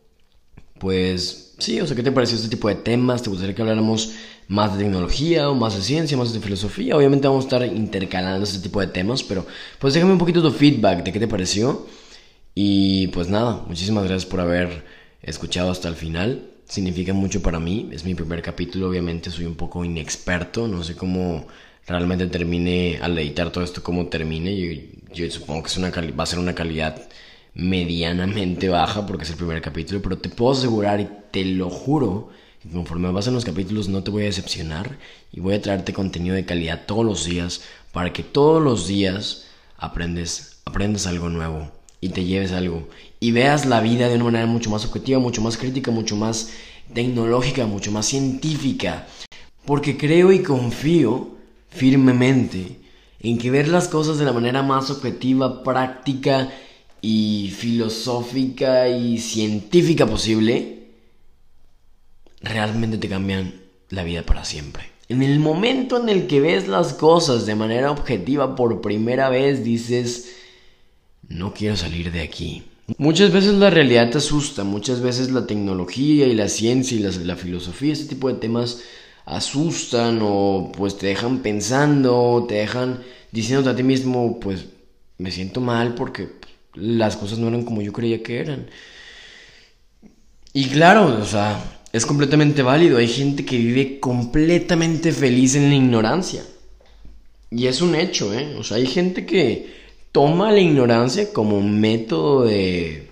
pues 0.80 1.54
sí, 1.60 1.80
o 1.80 1.86
sea, 1.86 1.96
qué 1.96 2.02
te 2.02 2.12
pareció 2.12 2.36
este 2.38 2.50
tipo 2.50 2.68
de 2.68 2.74
temas, 2.74 3.22
te 3.22 3.30
gustaría 3.30 3.54
que 3.54 3.62
habláramos 3.62 4.14
más 4.48 4.76
de 4.76 4.84
tecnología 4.84 5.48
o 5.48 5.54
más 5.54 5.76
de 5.76 5.84
ciencia, 5.84 6.18
más 6.18 6.34
de 6.34 6.40
filosofía. 6.40 6.98
Obviamente 6.98 7.28
vamos 7.28 7.46
a 7.46 7.48
estar 7.48 7.66
intercalando 7.66 8.44
este 8.44 8.60
tipo 8.60 8.80
de 8.82 8.88
temas, 8.88 9.22
pero 9.22 9.46
pues 9.78 9.94
déjame 9.94 10.14
un 10.14 10.18
poquito 10.18 10.42
tu 10.42 10.52
feedback 10.52 11.04
de 11.04 11.14
qué 11.14 11.20
te 11.20 11.28
pareció. 11.28 11.86
Y 12.56 13.08
pues 13.10 13.30
nada, 13.30 13.64
muchísimas 13.68 14.06
gracias 14.06 14.26
por 14.26 14.40
haber 14.40 14.84
escuchado 15.22 15.70
hasta 15.70 15.88
el 15.88 15.96
final 15.96 16.51
significa 16.72 17.14
mucho 17.14 17.42
para 17.42 17.60
mí. 17.60 17.90
Es 17.92 18.06
mi 18.06 18.16
primer 18.16 18.42
capítulo, 18.42 18.90
obviamente 18.90 19.30
soy 19.30 19.46
un 19.46 19.56
poco 19.56 19.84
inexperto, 19.84 20.68
no 20.68 20.84
sé 20.84 20.96
cómo 20.96 21.46
realmente 21.86 22.28
termine 22.28 23.00
al 23.02 23.18
editar 23.20 23.52
todo 23.52 23.64
esto, 23.64 23.84
cómo 23.84 24.08
termine. 24.08 24.90
Yo, 25.14 25.30
supongo 25.30 25.64
que 25.64 25.68
es 25.70 25.78
una 25.78 25.92
va 25.92 26.24
a 26.24 26.28
ser 26.28 26.40
una 26.40 26.56
calidad 26.56 27.10
medianamente 27.54 28.70
baja 28.70 29.06
porque 29.06 29.26
es 29.26 29.32
el 29.32 29.36
primer 29.36 29.62
capítulo, 29.62 30.02
pero 30.02 30.18
te 30.18 30.30
puedo 30.30 30.54
asegurar 30.54 31.02
y 31.02 31.10
te 31.32 31.44
lo 31.44 31.70
juro 31.70 32.30
que 32.64 32.70
conforme 32.70 33.12
vas 33.12 33.28
en 33.28 33.34
los 33.34 33.44
capítulos 33.44 33.90
no 33.90 34.04
te 34.04 34.12
voy 34.12 34.24
a 34.24 34.28
decepcionar 34.28 34.98
y 35.34 35.42
voy 35.42 35.56
a 35.56 35.62
traerte 35.62 35.92
contenido 35.94 36.36
de 36.36 36.46
calidad 36.46 36.86
todos 36.86 37.06
los 37.06 37.26
días 37.26 37.64
para 37.92 38.14
que 38.14 38.24
todos 38.24 38.64
los 38.64 38.88
días 38.88 39.48
aprendes, 39.78 40.62
aprendas 40.66 41.08
algo 41.08 41.28
nuevo 41.28 41.81
y 42.02 42.10
te 42.10 42.26
lleves 42.26 42.52
algo 42.52 42.88
y 43.20 43.32
veas 43.32 43.68
la 43.68 43.80
vida 43.80 44.10
de 44.10 44.16
una 44.16 44.26
manera 44.26 44.46
mucho 44.48 44.72
más 44.72 44.84
objetiva, 44.84 45.20
mucho 45.20 45.42
más 45.42 45.56
crítica, 45.58 45.92
mucho 45.92 46.16
más 46.16 46.50
tecnológica, 46.94 47.68
mucho 47.68 47.92
más 47.92 48.08
científica. 48.08 49.08
Porque 49.64 49.96
creo 49.96 50.32
y 50.32 50.42
confío 50.42 51.30
firmemente 51.70 52.80
en 53.20 53.38
que 53.38 53.52
ver 53.52 53.68
las 53.68 53.88
cosas 53.88 54.18
de 54.18 54.26
la 54.26 54.34
manera 54.34 54.64
más 54.64 54.90
objetiva, 54.90 55.64
práctica 55.64 56.50
y 57.00 57.54
filosófica 57.56 58.90
y 58.90 59.20
científica 59.20 60.08
posible, 60.08 60.88
realmente 62.42 62.98
te 62.98 63.08
cambian 63.08 63.62
la 63.90 64.04
vida 64.04 64.24
para 64.24 64.44
siempre. 64.44 64.90
En 65.10 65.22
el 65.22 65.40
momento 65.40 65.98
en 65.98 66.10
el 66.10 66.26
que 66.26 66.42
ves 66.42 66.68
las 66.68 66.94
cosas 66.94 67.46
de 67.46 67.54
manera 67.54 67.92
objetiva 67.92 68.56
por 68.56 68.82
primera 68.82 69.30
vez, 69.30 69.64
dices, 69.64 70.41
no 71.32 71.54
quiero 71.54 71.76
salir 71.76 72.12
de 72.12 72.22
aquí. 72.22 72.64
Muchas 72.98 73.32
veces 73.32 73.54
la 73.54 73.70
realidad 73.70 74.10
te 74.10 74.18
asusta, 74.18 74.64
muchas 74.64 75.02
veces 75.02 75.32
la 75.32 75.48
tecnología 75.48 76.28
y 76.28 76.36
la 76.36 76.50
ciencia 76.50 76.98
y 76.98 77.24
la, 77.24 77.36
filosofía, 77.36 77.94
ese 77.94 78.06
tipo 78.06 78.28
de 78.28 78.40
temas 78.40 78.82
asustan 79.26 80.20
o 80.22 80.72
pues 80.76 80.98
te 80.98 81.08
dejan 81.08 81.40
pensando, 81.40 82.46
te 82.48 82.56
dejan 82.56 83.02
diciéndote 83.32 83.70
a 83.70 83.76
ti 83.76 83.84
mismo, 83.84 84.40
pues 84.40 84.66
me 85.18 85.32
siento 85.32 85.62
mal 85.62 85.96
porque 85.96 86.30
las 86.74 87.16
cosas 87.16 87.40
no 87.40 87.48
eran 87.48 87.64
como 87.64 87.82
yo 87.82 87.94
creía 87.94 88.22
que 88.24 88.40
eran. 88.40 88.68
Y 90.54 90.66
claro, 90.66 91.18
o 91.22 91.26
sea, 91.26 91.64
es 91.94 92.06
completamente 92.06 92.62
válido, 92.62 92.98
hay 92.98 93.08
gente 93.08 93.46
que 93.46 93.58
vive 93.58 94.00
completamente 94.00 95.14
feliz 95.14 95.56
en 95.56 95.70
la 95.70 95.76
ignorancia. 95.76 96.44
Y 97.50 97.68
es 97.68 97.82
un 97.82 97.96
hecho, 97.96 98.34
¿eh? 98.34 98.56
O 98.58 98.64
sea, 98.64 98.78
hay 98.78 98.88
gente 98.88 99.26
que 99.26 99.81
toma 100.12 100.52
la 100.52 100.60
ignorancia 100.60 101.32
como 101.34 101.62
método 101.62 102.44
de 102.44 103.10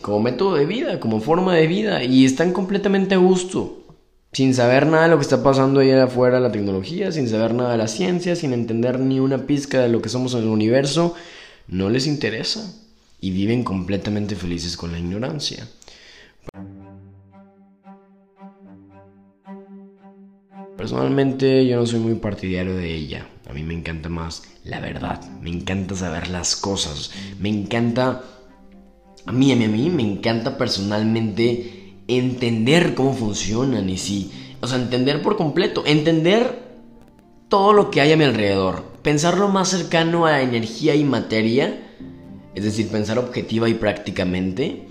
como 0.00 0.20
método 0.20 0.56
de 0.56 0.66
vida, 0.66 1.00
como 1.00 1.20
forma 1.20 1.54
de 1.54 1.66
vida 1.66 2.04
y 2.04 2.26
están 2.26 2.52
completamente 2.52 3.14
a 3.14 3.18
gusto, 3.18 3.84
sin 4.32 4.52
saber 4.52 4.86
nada 4.86 5.04
de 5.04 5.08
lo 5.08 5.16
que 5.16 5.22
está 5.22 5.42
pasando 5.42 5.80
ahí 5.80 5.90
afuera 5.92 6.40
la 6.40 6.52
tecnología, 6.52 7.10
sin 7.10 7.26
saber 7.26 7.54
nada 7.54 7.72
de 7.72 7.78
la 7.78 7.88
ciencia, 7.88 8.36
sin 8.36 8.52
entender 8.52 9.00
ni 9.00 9.18
una 9.18 9.46
pizca 9.46 9.80
de 9.80 9.88
lo 9.88 10.02
que 10.02 10.10
somos 10.10 10.34
en 10.34 10.40
el 10.40 10.48
universo, 10.48 11.14
no 11.68 11.88
les 11.88 12.06
interesa 12.06 12.70
y 13.18 13.30
viven 13.30 13.64
completamente 13.64 14.36
felices 14.36 14.76
con 14.76 14.92
la 14.92 14.98
ignorancia. 14.98 15.66
Personalmente 20.84 21.66
yo 21.66 21.76
no 21.76 21.86
soy 21.86 21.98
muy 21.98 22.16
partidario 22.16 22.76
de 22.76 22.94
ella. 22.94 23.26
A 23.48 23.54
mí 23.54 23.62
me 23.62 23.72
encanta 23.72 24.10
más 24.10 24.42
la 24.64 24.80
verdad. 24.80 25.18
Me 25.40 25.48
encanta 25.48 25.94
saber 25.94 26.28
las 26.28 26.56
cosas. 26.56 27.10
Me 27.40 27.48
encanta... 27.48 28.22
A 29.24 29.32
mí, 29.32 29.50
a 29.50 29.56
mí, 29.56 29.64
a 29.64 29.68
mí 29.68 29.88
me 29.88 30.02
encanta 30.02 30.58
personalmente 30.58 31.94
entender 32.06 32.94
cómo 32.94 33.14
funcionan 33.14 33.88
y 33.88 33.96
si... 33.96 34.30
O 34.60 34.66
sea, 34.66 34.76
entender 34.76 35.22
por 35.22 35.38
completo. 35.38 35.84
Entender 35.86 36.76
todo 37.48 37.72
lo 37.72 37.90
que 37.90 38.02
hay 38.02 38.12
a 38.12 38.18
mi 38.18 38.24
alrededor. 38.24 38.84
Pensarlo 39.00 39.48
más 39.48 39.70
cercano 39.70 40.26
a 40.26 40.42
energía 40.42 40.94
y 40.94 41.04
materia. 41.04 41.94
Es 42.54 42.62
decir, 42.62 42.88
pensar 42.88 43.18
objetiva 43.18 43.70
y 43.70 43.74
prácticamente. 43.74 44.86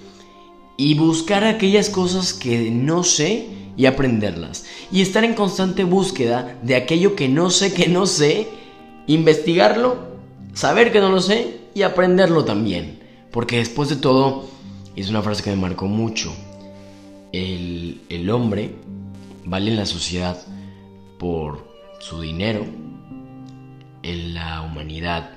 Y 0.78 0.96
buscar 0.96 1.44
aquellas 1.44 1.90
cosas 1.90 2.34
que 2.34 2.72
no 2.72 3.04
sé 3.04 3.48
y 3.78 3.86
aprenderlas. 3.86 4.66
Y 4.92 5.02
estar 5.02 5.24
en 5.24 5.34
constante 5.34 5.84
búsqueda 5.84 6.58
de 6.64 6.76
aquello 6.76 7.16
que 7.16 7.30
no 7.30 7.50
sé, 7.50 7.74
que 7.74 7.88
no 7.88 8.06
sé, 8.06 8.48
investigarlo, 9.08 9.98
saber 10.54 10.92
que 10.92 11.00
no 11.00 11.10
lo 11.10 11.22
sé 11.22 11.60
y 11.74 11.84
aprenderlo 11.84 12.46
también. 12.46 13.00
Porque 13.32 13.58
después 13.58 13.90
de 13.90 13.96
todo, 13.96 14.48
es 14.96 15.10
una 15.10 15.22
frase 15.22 15.44
que 15.44 15.50
me 15.50 15.56
marcó 15.56 15.88
mucho, 15.88 16.34
el, 17.32 18.02
el 18.10 18.30
hombre 18.30 18.76
vale 19.46 19.72
en 19.72 19.78
la 19.78 19.86
sociedad 19.86 20.40
por 21.18 21.68
su 22.00 22.22
dinero, 22.22 22.66
en 24.04 24.34
la 24.34 24.62
humanidad 24.62 25.32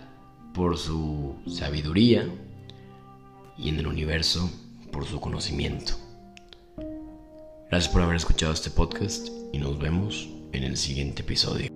por 0.52 0.76
su 0.76 1.36
sabiduría 1.46 2.28
y 3.56 3.68
en 3.70 3.78
el 3.78 3.86
universo 3.86 4.50
por 4.96 5.04
su 5.04 5.20
conocimiento. 5.20 5.92
Gracias 7.68 7.92
por 7.92 8.00
haber 8.00 8.16
escuchado 8.16 8.54
este 8.54 8.70
podcast 8.70 9.28
y 9.52 9.58
nos 9.58 9.78
vemos 9.78 10.26
en 10.52 10.62
el 10.62 10.78
siguiente 10.78 11.20
episodio. 11.20 11.75